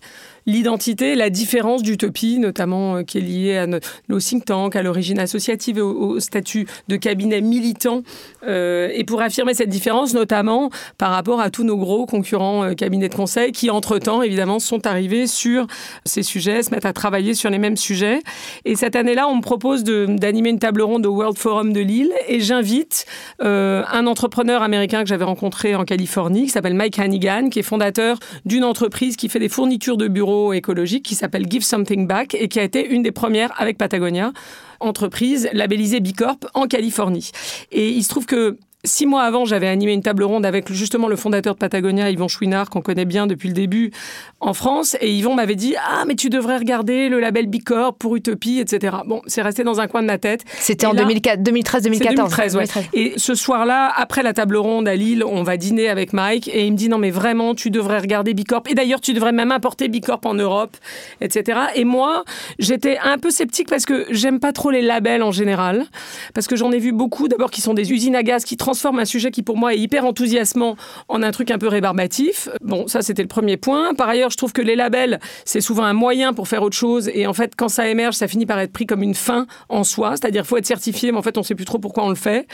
[0.49, 5.19] l'identité, la différence d'utopie, notamment euh, qui est liée à nos, think tanks, à l'origine
[5.19, 8.03] associative et au, statut de cabinet militant,
[8.47, 12.73] euh, et pour affirmer cette différence, notamment par rapport à tous nos gros concurrents euh,
[12.73, 15.67] cabinets de conseil qui, entre-temps, évidemment, sont arrivés sur
[16.07, 18.21] ces sujets, se mettent à travailler sur les mêmes sujets.
[18.65, 22.13] Et cette année-là, on me propose d'animer une table ronde au World Forum de Lille,
[22.27, 23.05] et j'invite
[23.41, 28.19] un entrepreneur américain que j'avais rencontré en Californie, qui s'appelle Mike Hannigan, qui est fondateur
[28.47, 32.49] d'une entreprise qui fait des fournitures de bureaux écologique qui s'appelle Give Something Back et
[32.49, 34.33] qui a été une des premières avec Patagonia,
[34.81, 37.31] entreprise labellisée Bicorp en Californie.
[37.73, 41.09] Et il se trouve que Six mois avant, j'avais animé une table ronde avec justement
[41.09, 43.91] le fondateur de Patagonia, Yvon Chouinard, qu'on connaît bien depuis le début
[44.39, 44.97] en France.
[45.01, 48.99] Et Yvon m'avait dit Ah, mais tu devrais regarder le label Bicorp pour Utopie, etc.
[49.05, 50.45] Bon, c'est resté dans un coin de ma tête.
[50.61, 52.15] C'était en 2013-2014.
[52.15, 52.65] 2013, ouais.
[52.93, 56.47] Et ce soir-là, après la table ronde à Lille, on va dîner avec Mike.
[56.47, 58.63] Et il me dit Non, mais vraiment, tu devrais regarder Bicorp.
[58.71, 60.77] Et d'ailleurs, tu devrais même importer Bicorp en Europe,
[61.21, 61.59] etc.
[61.75, 62.23] Et moi,
[62.61, 65.87] j'étais un peu sceptique parce que j'aime pas trop les labels en général.
[66.33, 68.99] Parce que j'en ai vu beaucoup, d'abord, qui sont des usines à gaz qui transforme
[68.99, 70.77] un sujet qui pour moi est hyper enthousiasmant
[71.09, 72.51] en un truc un peu rébarbatif.
[72.61, 73.95] Bon, ça c'était le premier point.
[73.95, 77.11] Par ailleurs, je trouve que les labels, c'est souvent un moyen pour faire autre chose.
[77.15, 79.85] Et en fait, quand ça émerge, ça finit par être pris comme une fin en
[79.85, 80.11] soi.
[80.11, 82.47] C'est-à-dire, faut être certifié, mais en fait, on sait plus trop pourquoi on le fait.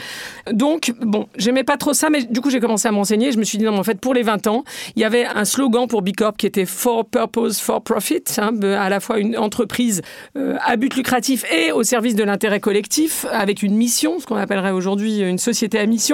[0.53, 3.33] Donc, bon, j'aimais pas trop ça, mais du coup, j'ai commencé à m'enseigner.
[3.33, 4.63] Je me suis dit, non, mais en fait, pour les 20 ans,
[4.95, 8.87] il y avait un slogan pour Bicorp qui était For Purpose, For Profit, hein, à
[8.87, 10.01] la fois une entreprise
[10.37, 14.37] euh, à but lucratif et au service de l'intérêt collectif, avec une mission, ce qu'on
[14.37, 16.04] appellerait aujourd'hui une société à mission.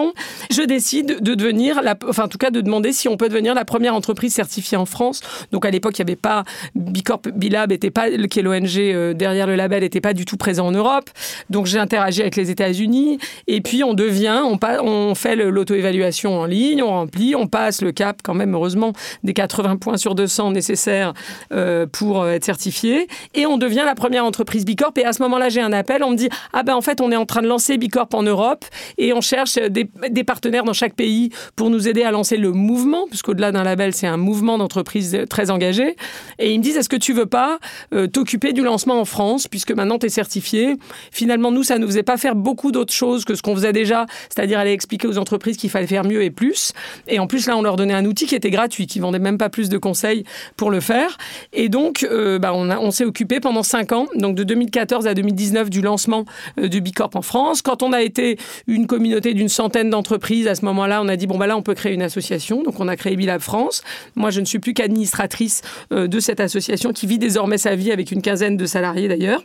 [0.49, 3.65] Je décide de devenir, enfin, en tout cas, de demander si on peut devenir la
[3.65, 5.21] première entreprise certifiée en France.
[5.51, 6.43] Donc, à l'époque, il n'y avait pas
[6.75, 10.37] Bicorp, Bilab était pas, qui est l'ONG euh, derrière le label, n'était pas du tout
[10.37, 11.09] présent en Europe.
[11.49, 13.19] Donc, j'ai interagi avec les États-Unis.
[13.47, 17.91] Et puis, on devient, on, on fait l'auto-évaluation en ligne, on remplit, on passe le
[17.91, 21.13] cap, quand même, heureusement, des 80 points sur 200 nécessaires
[21.51, 23.07] euh, pour euh, être certifié.
[23.33, 24.93] Et on devient la première entreprise Bicorp.
[24.97, 27.11] Et à ce moment-là, j'ai un appel, on me dit Ah ben en fait, on
[27.11, 28.65] est en train de lancer Bicorp en Europe
[28.97, 32.51] et on cherche des, des partenaires dans chaque pays pour nous aider à lancer le
[32.51, 35.95] mouvement, puisqu'au-delà d'un label, c'est un mouvement d'entreprise très engagé.
[36.39, 37.59] Et ils me disent Est-ce que tu veux pas
[37.93, 40.77] euh, t'occuper du lancement en France, puisque maintenant tu es certifié?
[41.11, 43.73] Finalement, nous, ça ne nous faisait pas faire beaucoup d'autres choses que ce qu'on faisait
[43.73, 46.73] déjà, c'est-à-dire aller expliquer aux entreprises qu'il fallait faire mieux et plus.
[47.07, 49.37] Et en plus, là, on leur donnait un outil qui était gratuit, qui vendait même
[49.37, 50.23] pas plus de conseils
[50.57, 51.17] pour le faire.
[51.53, 55.69] Et donc, euh, bah, on, s'est occupé pendant cinq ans, donc de 2014 à 2019,
[55.69, 56.25] du lancement
[56.59, 57.61] euh, du Bicorp en France.
[57.61, 61.27] Quand on a été une communauté d'une centaine d'entreprises, à ce moment-là, on a dit
[61.27, 62.63] bon bah là, on peut créer une association.
[62.63, 63.83] Donc, on a créé Bilab France.
[64.15, 65.61] Moi, je ne suis plus qu'administratrice
[65.91, 69.41] euh, de cette association qui vit désormais sa vie avec une quinzaine de salariés d'ailleurs.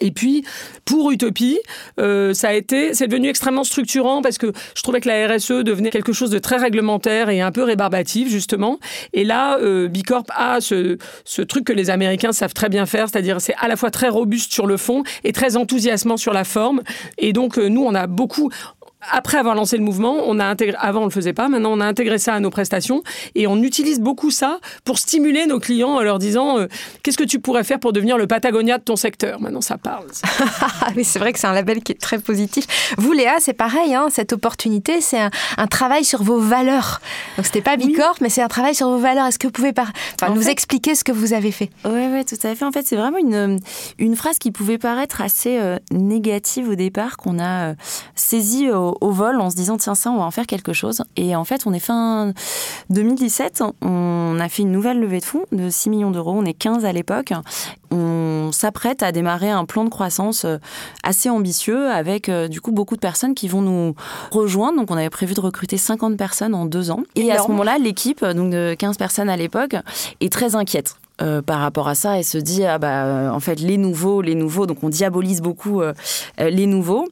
[0.00, 0.44] Et puis,
[0.84, 1.58] pour Utopie,
[1.98, 5.64] euh, ça a été, c'est devenu extrêmement structurant parce que je trouvais que la RSE
[5.64, 8.78] devenait quelque chose de très réglementaire et un peu rébarbatif, justement.
[9.12, 13.08] Et là, euh, Bicorp a ce, ce truc que les Américains savent très bien faire,
[13.08, 16.44] c'est-à-dire c'est à la fois très robuste sur le fond et très enthousiasmant sur la
[16.44, 16.82] forme.
[17.18, 18.50] Et donc, nous, on a beaucoup,
[19.10, 21.80] après avoir lancé le mouvement, on a intégré, avant on le faisait pas, maintenant on
[21.80, 23.02] a intégré ça à nos prestations
[23.34, 26.66] et on utilise beaucoup ça pour stimuler nos clients en leur disant euh,
[27.02, 29.40] qu'est-ce que tu pourrais faire pour devenir le Patagonia de ton secteur?
[29.40, 30.06] Maintenant ça parle.
[30.96, 32.66] Mais c'est vrai que c'est un label qui est très positif.
[32.98, 37.00] Vous Léa, c'est pareil, hein, cette opportunité, c'est un, travail sur vos valeurs.
[37.36, 39.26] Donc c'était pas Bicorp, mais c'est un travail sur vos valeurs.
[39.26, 39.92] Est-ce que vous pouvez par...
[40.20, 41.70] enfin, nous expliquer ce que vous avez fait?
[41.84, 42.64] Oui, ouais, tout à fait.
[42.64, 43.58] En fait, c'est vraiment une,
[43.98, 47.74] une phrase qui pouvait paraître assez euh, négative au départ, qu'on a euh,
[48.14, 51.02] saisie au, au, vol en se disant tiens ça on va en faire quelque chose.
[51.16, 52.32] Et en fait on est fin
[52.90, 56.34] 2017 on a fait une nouvelle levée de fonds de 6 millions d'euros.
[56.36, 57.32] On est 15 à l'époque.
[57.90, 60.58] On s'apprête à démarrer un plan de croissance euh,
[61.04, 63.94] assez ambitieux avec euh, du coup beaucoup de personnes qui vont nous
[64.32, 64.78] rejoindre.
[64.78, 67.02] Donc on avait prévu de recruter 50 personnes en deux ans.
[67.14, 69.76] Et à ce moment-là l'équipe donc de 15 personnes à l'époque
[70.20, 73.40] est très inquiète euh, par rapport à ça et se dit ah bah euh, en
[73.40, 74.66] fait les nouveaux les nouveaux.
[74.66, 75.94] Donc on diabolise beaucoup euh,
[76.38, 77.08] les nouveaux.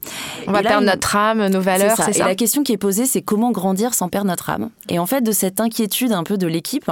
[0.46, 2.24] On va perdre notre âme nos valeurs c'est ça.
[2.24, 4.68] et la question qui est posée c'est comment grandir sans perdre notre âme.
[4.90, 6.90] Et en fait de cette inquiétude un peu de l'équipe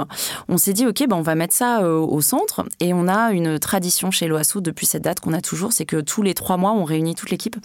[0.49, 2.65] on s'est dit ok bah on va mettre ça au centre.
[2.79, 5.97] Et on a une tradition chez l'OASO depuis cette date qu'on a toujours c'est que
[6.01, 7.57] tous les trois mois on réunit toute l'équipe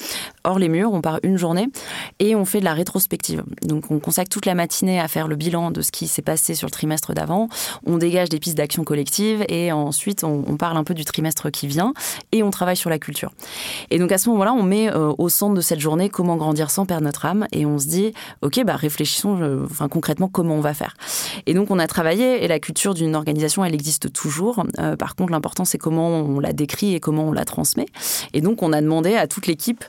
[0.45, 1.69] hors les murs on part une journée
[2.19, 3.45] et on fait de la rétrospective.
[3.63, 6.55] Donc on consacre toute la matinée à faire le bilan de ce qui s'est passé
[6.55, 7.49] sur le trimestre d'avant.
[7.87, 11.67] On dégage des pistes d'action collective et ensuite on, parle un peu du trimestre qui
[11.67, 11.93] vient
[12.33, 13.33] et on travaille sur la culture.
[13.91, 16.71] Et donc à ce moment-là, on met euh, au centre de cette journée comment grandir
[16.71, 18.13] sans perdre notre âme et on se dit
[18.43, 20.97] ok bah réfléchissons euh, concrètement comment on va faire.
[21.47, 24.65] Et donc on a travaillé et la culture d'une organisation elle existe toujours.
[24.79, 27.87] Euh, par contre l'important c'est comment on la décrit et comment on la transmet.
[28.33, 29.85] Et donc on a demandé à toute l'équipe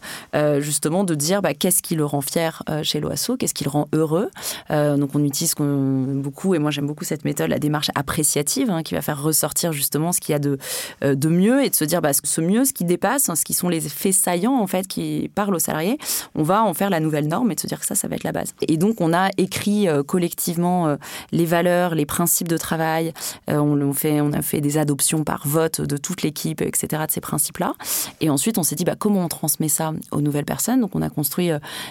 [0.59, 3.87] justement de dire bah, qu'est-ce qui le rend fier chez l'OASO, qu'est-ce qui le rend
[3.93, 4.29] heureux.
[4.69, 8.93] donc on utilise beaucoup et moi j'aime beaucoup cette méthode la démarche appréciative hein, qui
[8.93, 10.57] va faire sortir justement ce qu'il y a de,
[11.03, 13.43] euh, de mieux et de se dire bah, ce mieux, ce qui dépasse, hein, ce
[13.43, 15.97] qui sont les faits saillants en fait qui parlent aux salariés,
[16.35, 18.15] on va en faire la nouvelle norme et de se dire que ça, ça va
[18.15, 18.53] être la base.
[18.67, 20.95] Et donc on a écrit euh, collectivement euh,
[21.31, 23.13] les valeurs, les principes de travail,
[23.47, 27.03] on, fait, on a fait des adoptions par vote de toute l'équipe, etc.
[27.07, 27.73] de ces principes-là.
[28.21, 30.81] Et ensuite on s'est dit bah, comment on transmet ça aux nouvelles personnes?
[30.81, 31.49] Donc on a construit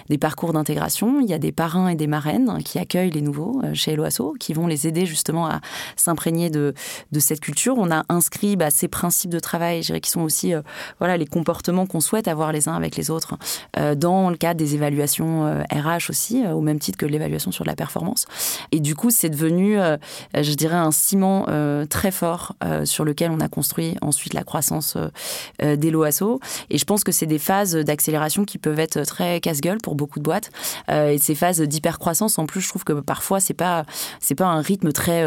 [0.09, 1.19] des parcours d'intégration.
[1.21, 4.53] Il y a des parrains et des marraines qui accueillent les nouveaux chez Eloasso, qui
[4.53, 5.61] vont les aider justement à
[5.95, 6.73] s'imprégner de,
[7.11, 7.75] de cette culture.
[7.77, 10.61] On a inscrit bah, ces principes de travail, je dirais, qui sont aussi euh,
[10.99, 13.37] voilà, les comportements qu'on souhaite avoir les uns avec les autres
[13.77, 17.65] euh, dans le cadre des évaluations RH euh, aussi, au même titre que l'évaluation sur
[17.65, 18.25] la performance.
[18.71, 19.77] Et du coup, c'est devenu,
[20.33, 21.45] je dirais, un ciment
[21.89, 24.97] très fort sur lequel on a construit ensuite la croissance
[25.61, 26.39] des Asso.
[26.69, 30.19] Et je pense que c'est des phases d'accélération qui peuvent être très casse-gueule pour beaucoup
[30.19, 30.51] de boîtes.
[30.89, 33.85] et ces phases d'hypercroissance, en plus, je trouve que parfois, c'est pas,
[34.37, 35.25] pas un rythme très,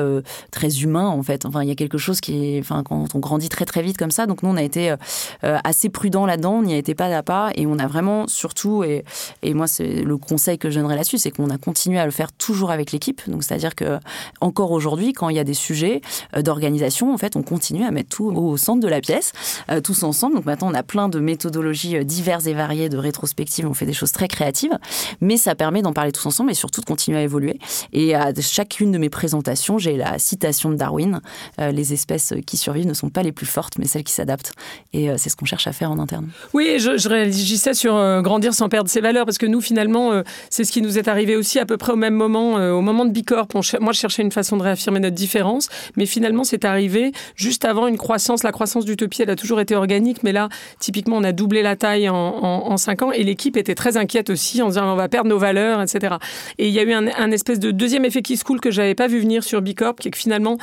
[0.51, 1.47] très humain, en fait.
[1.47, 3.97] Enfin, il y a quelque chose qui est, enfin, quand on grandit très, très vite
[3.97, 4.27] comme ça.
[4.27, 4.95] Donc, nous, on a été
[5.43, 6.55] assez prudent là-dedans.
[6.55, 7.51] On n'y a été pas à pas.
[7.55, 9.05] Et on a vraiment, surtout, et,
[9.43, 12.11] et moi, c'est le conseil que je donnerais là-dessus, c'est qu'on a continué à le
[12.11, 13.23] faire toujours avec l'équipe.
[13.29, 13.99] Donc, c'est-à-dire que
[14.41, 16.01] encore aujourd'hui, quand il y a des sujets
[16.37, 19.33] euh, d'organisation, en fait, on continue à mettre tout au centre de la pièce,
[19.71, 20.37] euh, tous ensemble.
[20.37, 23.67] Donc, maintenant, on a plein de méthodologies euh, diverses et variées de rétrospective.
[23.67, 24.77] On fait des choses très créatives,
[25.21, 27.59] mais ça permet d'en parler tous ensemble et surtout de continuer à évoluer.
[27.93, 31.21] Et à chacune de mes présentations, j'ai la citation de Darwin
[31.59, 34.53] les espèces qui survivent ne sont pas les plus fortes, mais celles qui s'adaptent.
[34.93, 36.29] Et c'est ce qu'on cherche à faire en interne.
[36.53, 40.65] Oui, je, je réagissais sur grandir sans perdre ses valeurs parce que nous, finalement, c'est
[40.65, 43.05] ce qui nous est arrivé aussi à peu près au même moment, euh, au moment
[43.05, 43.49] de Bicorp.
[43.55, 47.87] moi, je cherchais une façon de réaffirmer notre différence, mais finalement, c'est arrivé juste avant
[47.87, 48.43] une croissance.
[48.43, 51.77] La croissance d'Utopie, elle a toujours été organique, mais là, typiquement, on a doublé la
[51.77, 55.09] taille en, en, cinq ans et l'équipe était très inquiète aussi en disant on va
[55.09, 56.17] perdre nos valeurs, etc.
[56.59, 58.95] Et il y a eu un, espèce de deuxième effet qui se coule que j'avais
[58.95, 60.59] pas vu venir sur Bicorp, qui est que finalement,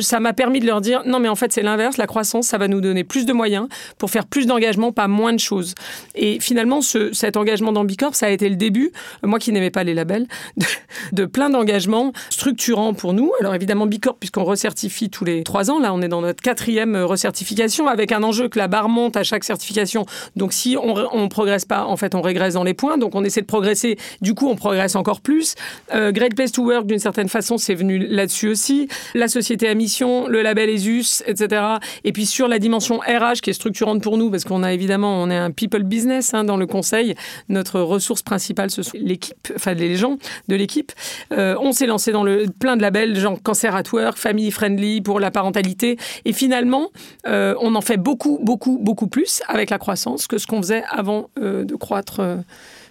[0.00, 1.96] ça m'a permis de leur dire non, mais en fait, c'est l'inverse.
[1.96, 5.32] La croissance, ça va nous donner plus de moyens pour faire plus d'engagement, pas moins
[5.32, 5.74] de choses.
[6.14, 8.92] Et finalement, ce, cet engagement dans Bicorp, ça a été le début,
[9.22, 10.26] moi qui n'aimais pas les labels,
[11.12, 13.32] de, plein d'engagements structurants pour nous.
[13.40, 16.96] Alors évidemment Bicorp, puisqu'on recertifie tous les trois ans, là on est dans notre quatrième
[16.96, 20.06] recertification, avec un enjeu que la barre monte à chaque certification.
[20.36, 23.24] Donc si on ne progresse pas, en fait on régresse dans les points, donc on
[23.24, 25.54] essaie de progresser, du coup on progresse encore plus.
[25.94, 28.88] Euh, Great Place to Work, d'une certaine façon, c'est venu là-dessus aussi.
[29.14, 31.62] La société à mission, le label ESUS, etc.
[32.04, 35.22] Et puis sur la dimension RH qui est structurante pour nous, parce qu'on a évidemment,
[35.22, 37.14] on est un people business hein, dans le conseil.
[37.48, 40.18] Notre ressource principale, ce sont l'équipe, enfin les gens
[40.48, 40.92] de l'équipe.
[41.32, 45.00] Euh, on s'est lancé dans le plein de labels, genre Cancer at Work, Family Friendly
[45.00, 45.98] pour la parentalité.
[46.24, 46.90] Et finalement,
[47.26, 50.84] euh, on en fait beaucoup, beaucoup, beaucoup plus avec la croissance que ce qu'on faisait
[50.88, 52.20] avant euh, de croître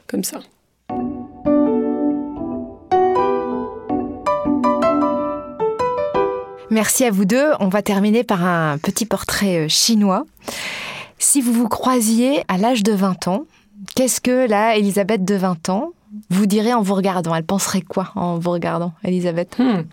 [0.08, 0.40] comme ça.
[6.76, 7.52] Merci à vous deux.
[7.62, 10.26] On va terminer par un petit portrait chinois.
[11.20, 13.46] Si vous vous croisiez à l'âge de 20 ans,
[13.96, 15.92] qu'est-ce que la Elisabeth de 20 ans
[16.30, 17.34] vous direz en vous regardant?
[17.34, 19.58] Elle penserait quoi en vous regardant, Elisabeth?
[19.58, 19.84] Hmm.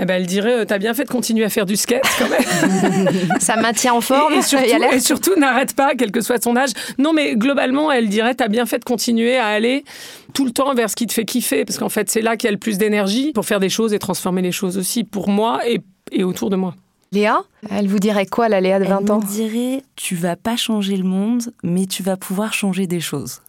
[0.00, 2.28] Eh ben, elle dirait, euh, t'as bien fait de continuer à faire du skate quand
[2.30, 3.08] même.
[3.38, 4.32] Ça maintient en forme.
[4.32, 4.64] Et, surtout,
[4.94, 6.70] et surtout n'arrête pas, quel que soit son âge.
[6.96, 9.84] Non, mais globalement, elle dirait, t'as bien fait de continuer à aller
[10.32, 12.46] tout le temps vers ce qui te fait kiffer, parce qu'en fait, c'est là qu'il
[12.46, 15.28] y a le plus d'énergie pour faire des choses et transformer les choses aussi pour
[15.28, 16.74] moi et, et autour de moi.
[17.12, 20.36] Léa, elle vous dirait quoi, la Léa de 20 ans Elle me dirait, tu vas
[20.36, 23.40] pas changer le monde, mais tu vas pouvoir changer des choses.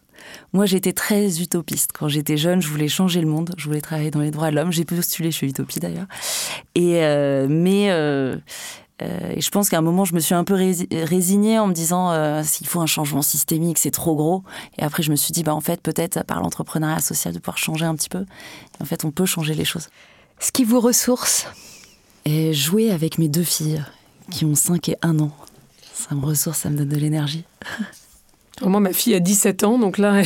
[0.52, 1.90] Moi, j'étais très utopiste.
[1.92, 3.54] Quand j'étais jeune, je voulais changer le monde.
[3.56, 4.72] Je voulais travailler dans les droits de l'homme.
[4.72, 6.06] J'ai postulé chez Utopie d'ailleurs.
[6.74, 8.36] Et euh, mais euh,
[9.02, 10.54] euh, je pense qu'à un moment, je me suis un peu
[10.92, 14.42] résignée en me disant s'il faut un changement systémique, c'est trop gros.
[14.78, 17.58] Et après, je me suis dit bah en fait peut-être par l'entrepreneuriat social de pouvoir
[17.58, 18.24] changer un petit peu.
[18.80, 19.88] en fait, on peut changer les choses.
[20.38, 21.46] Ce qui vous ressource?
[22.24, 23.82] Et jouer avec mes deux filles
[24.30, 25.36] qui ont 5 et 1 an.
[25.92, 27.44] Ça me ressource, ça me donne de l'énergie.
[28.64, 30.22] Moi, ma fille a 17 ans, donc là,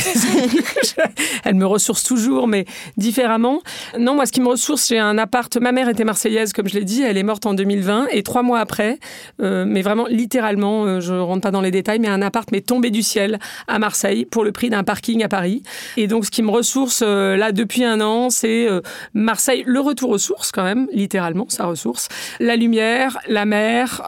[1.43, 2.65] elle me ressource toujours, mais
[2.97, 3.61] différemment.
[3.97, 5.55] Non, moi, ce qui me ressource, j'ai un appart.
[5.57, 8.43] Ma mère était marseillaise, comme je l'ai dit, elle est morte en 2020, et trois
[8.43, 8.99] mois après,
[9.41, 12.65] euh, mais vraiment littéralement, euh, je rentre pas dans les détails, mais un appart m'est
[12.65, 15.63] tombé du ciel à Marseille pour le prix d'un parking à Paris.
[15.95, 18.67] Et donc, ce qui me ressource euh, là depuis un an, c'est
[19.13, 22.09] Marseille, le retour aux sources quand même, littéralement, sa ressource,
[22.39, 24.01] la lumière, la mer,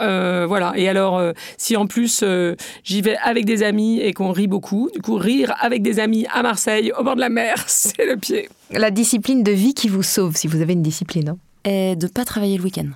[0.47, 0.73] voilà.
[0.75, 1.21] Et alors,
[1.57, 2.23] si en plus
[2.84, 4.89] j'y vais avec des amis et qu'on rit beaucoup.
[4.93, 8.17] Du coup, rire avec des amis à Marseille, au bord de la mer, c'est le
[8.17, 8.49] pied.
[8.70, 11.30] La discipline de vie qui vous sauve, si vous avez une discipline.
[11.30, 11.38] Hein.
[11.63, 12.88] Et de pas travailler le week-end.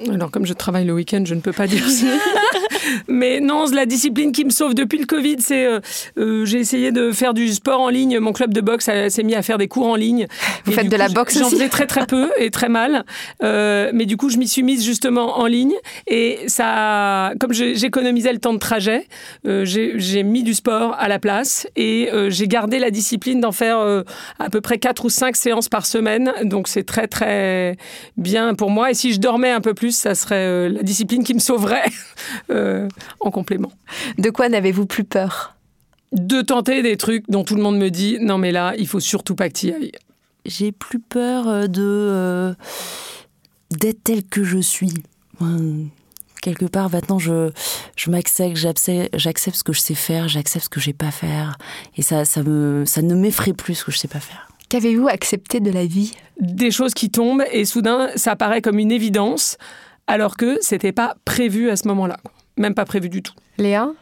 [0.00, 2.06] Alors, comme je travaille le week-end, je ne peux pas dire ça.
[3.08, 5.80] Mais non, la discipline qui me sauve depuis le Covid, c'est euh,
[6.18, 8.18] euh, j'ai essayé de faire du sport en ligne.
[8.18, 10.26] Mon club de boxe s'est mis à faire des cours en ligne.
[10.64, 13.04] Vous faites de la boxe J'en faisais très très peu et très mal.
[13.42, 15.74] Euh, mais du coup, je m'y suis mise justement en ligne.
[16.08, 19.06] Et ça, comme j'économisais le temps de trajet,
[19.44, 23.78] j'ai mis du sport à la place et j'ai gardé la discipline d'en faire
[24.38, 26.32] à peu près 4 ou 5 séances par semaine.
[26.42, 27.76] Donc c'est très très
[28.16, 28.90] bien pour moi.
[28.90, 31.90] Et si je dormais un peu plus, ça serait euh, la discipline qui me sauverait
[32.50, 32.88] euh,
[33.20, 33.72] en complément.
[34.18, 35.54] De quoi n'avez-vous plus peur?
[36.12, 39.00] De tenter des trucs dont tout le monde me dit non mais là, il faut
[39.00, 39.92] surtout pas que tu y ailles.
[40.46, 42.54] J'ai plus peur euh, de
[43.70, 44.92] d'être tel que je suis.
[46.42, 47.50] quelque part, maintenant, je,
[47.96, 51.56] je m'accepte, j'accepte ce que je sais faire, j'accepte ce que je sais pas faire.
[51.96, 54.48] Et ça, ça, me, ça ne m'effraie plus ce que je sais pas faire.
[54.74, 56.14] Qu'avez-vous accepté de la vie?
[56.40, 59.56] Des choses qui tombent et soudain, ça paraît comme une évidence,
[60.08, 62.16] alors que c'était pas prévu à ce moment-là.
[62.56, 63.34] Même pas prévu du tout.
[63.56, 63.92] Léa?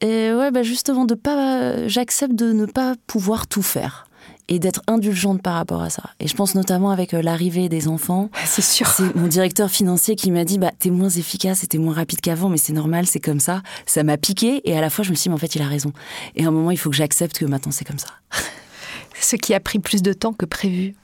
[0.00, 4.08] Et ouais, bah justement, de pas, j'accepte de ne pas pouvoir tout faire
[4.48, 6.02] et d'être indulgente par rapport à ça.
[6.18, 8.30] Et je pense notamment avec euh, l'arrivée des enfants.
[8.46, 8.88] C'est sûr.
[8.88, 12.20] C'est mon directeur financier qui m'a dit bah t'es moins efficace et t'es moins rapide
[12.20, 13.62] qu'avant, mais c'est normal, c'est comme ça.
[13.86, 15.62] Ça m'a piqué et à la fois je me suis dit mais en fait il
[15.62, 15.92] a raison.
[16.34, 18.08] Et à un moment il faut que j'accepte que maintenant c'est comme ça.
[19.24, 20.94] Ce qui a pris plus de temps que prévu.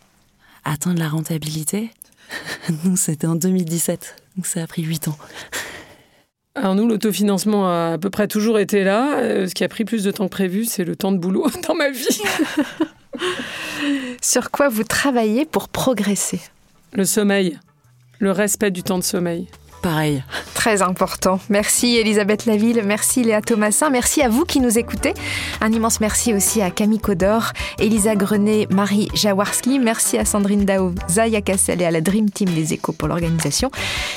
[0.66, 1.90] Atteindre la rentabilité.
[2.84, 5.16] Nous c'était en 2017, donc ça a pris 8 ans.
[6.54, 9.20] Alors nous, l'autofinancement a à peu près toujours été là.
[9.20, 11.46] Euh, ce qui a pris plus de temps que prévu, c'est le temps de boulot
[11.66, 12.20] dans ma vie.
[14.22, 16.42] Sur quoi vous travaillez pour progresser?
[16.92, 17.58] Le sommeil,
[18.18, 19.48] le respect du temps de sommeil.
[19.82, 20.22] Pareil.
[20.52, 21.40] Très important.
[21.48, 25.14] Merci Elisabeth Laville, merci Léa Thomasin, merci à vous qui nous écoutez.
[25.62, 29.78] Un immense merci aussi à Camille Codor, Elisa Grenet, Marie Jaworski.
[29.78, 33.70] Merci à Sandrine Dao, Zaya Cassel et à la Dream Team des Échos pour l'organisation.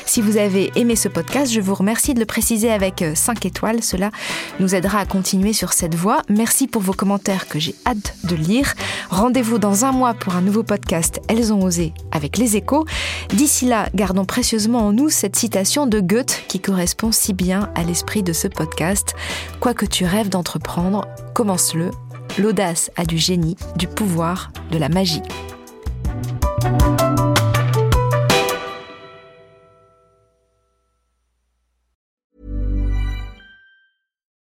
[0.06, 3.82] Si vous avez aimé ce podcast, je vous remercie de le préciser avec 5 étoiles.
[3.82, 4.12] Cela
[4.60, 6.24] nous aidera à continuer sur cette voie.
[6.30, 8.74] Merci pour vos commentaires que j'ai hâte de lire.
[9.10, 12.86] Rendez-vous dans un mois pour un nouveau podcast Elles ont osé avec les Échos.
[13.30, 18.24] D'ici là, gardons précieusement en nous cette de Goethe qui correspond si bien à l'esprit
[18.24, 19.14] de ce podcast.
[19.60, 21.92] Quoi que tu rêves d'entreprendre, commence-le.
[22.40, 25.22] L'audace a du génie, du pouvoir, de la magie.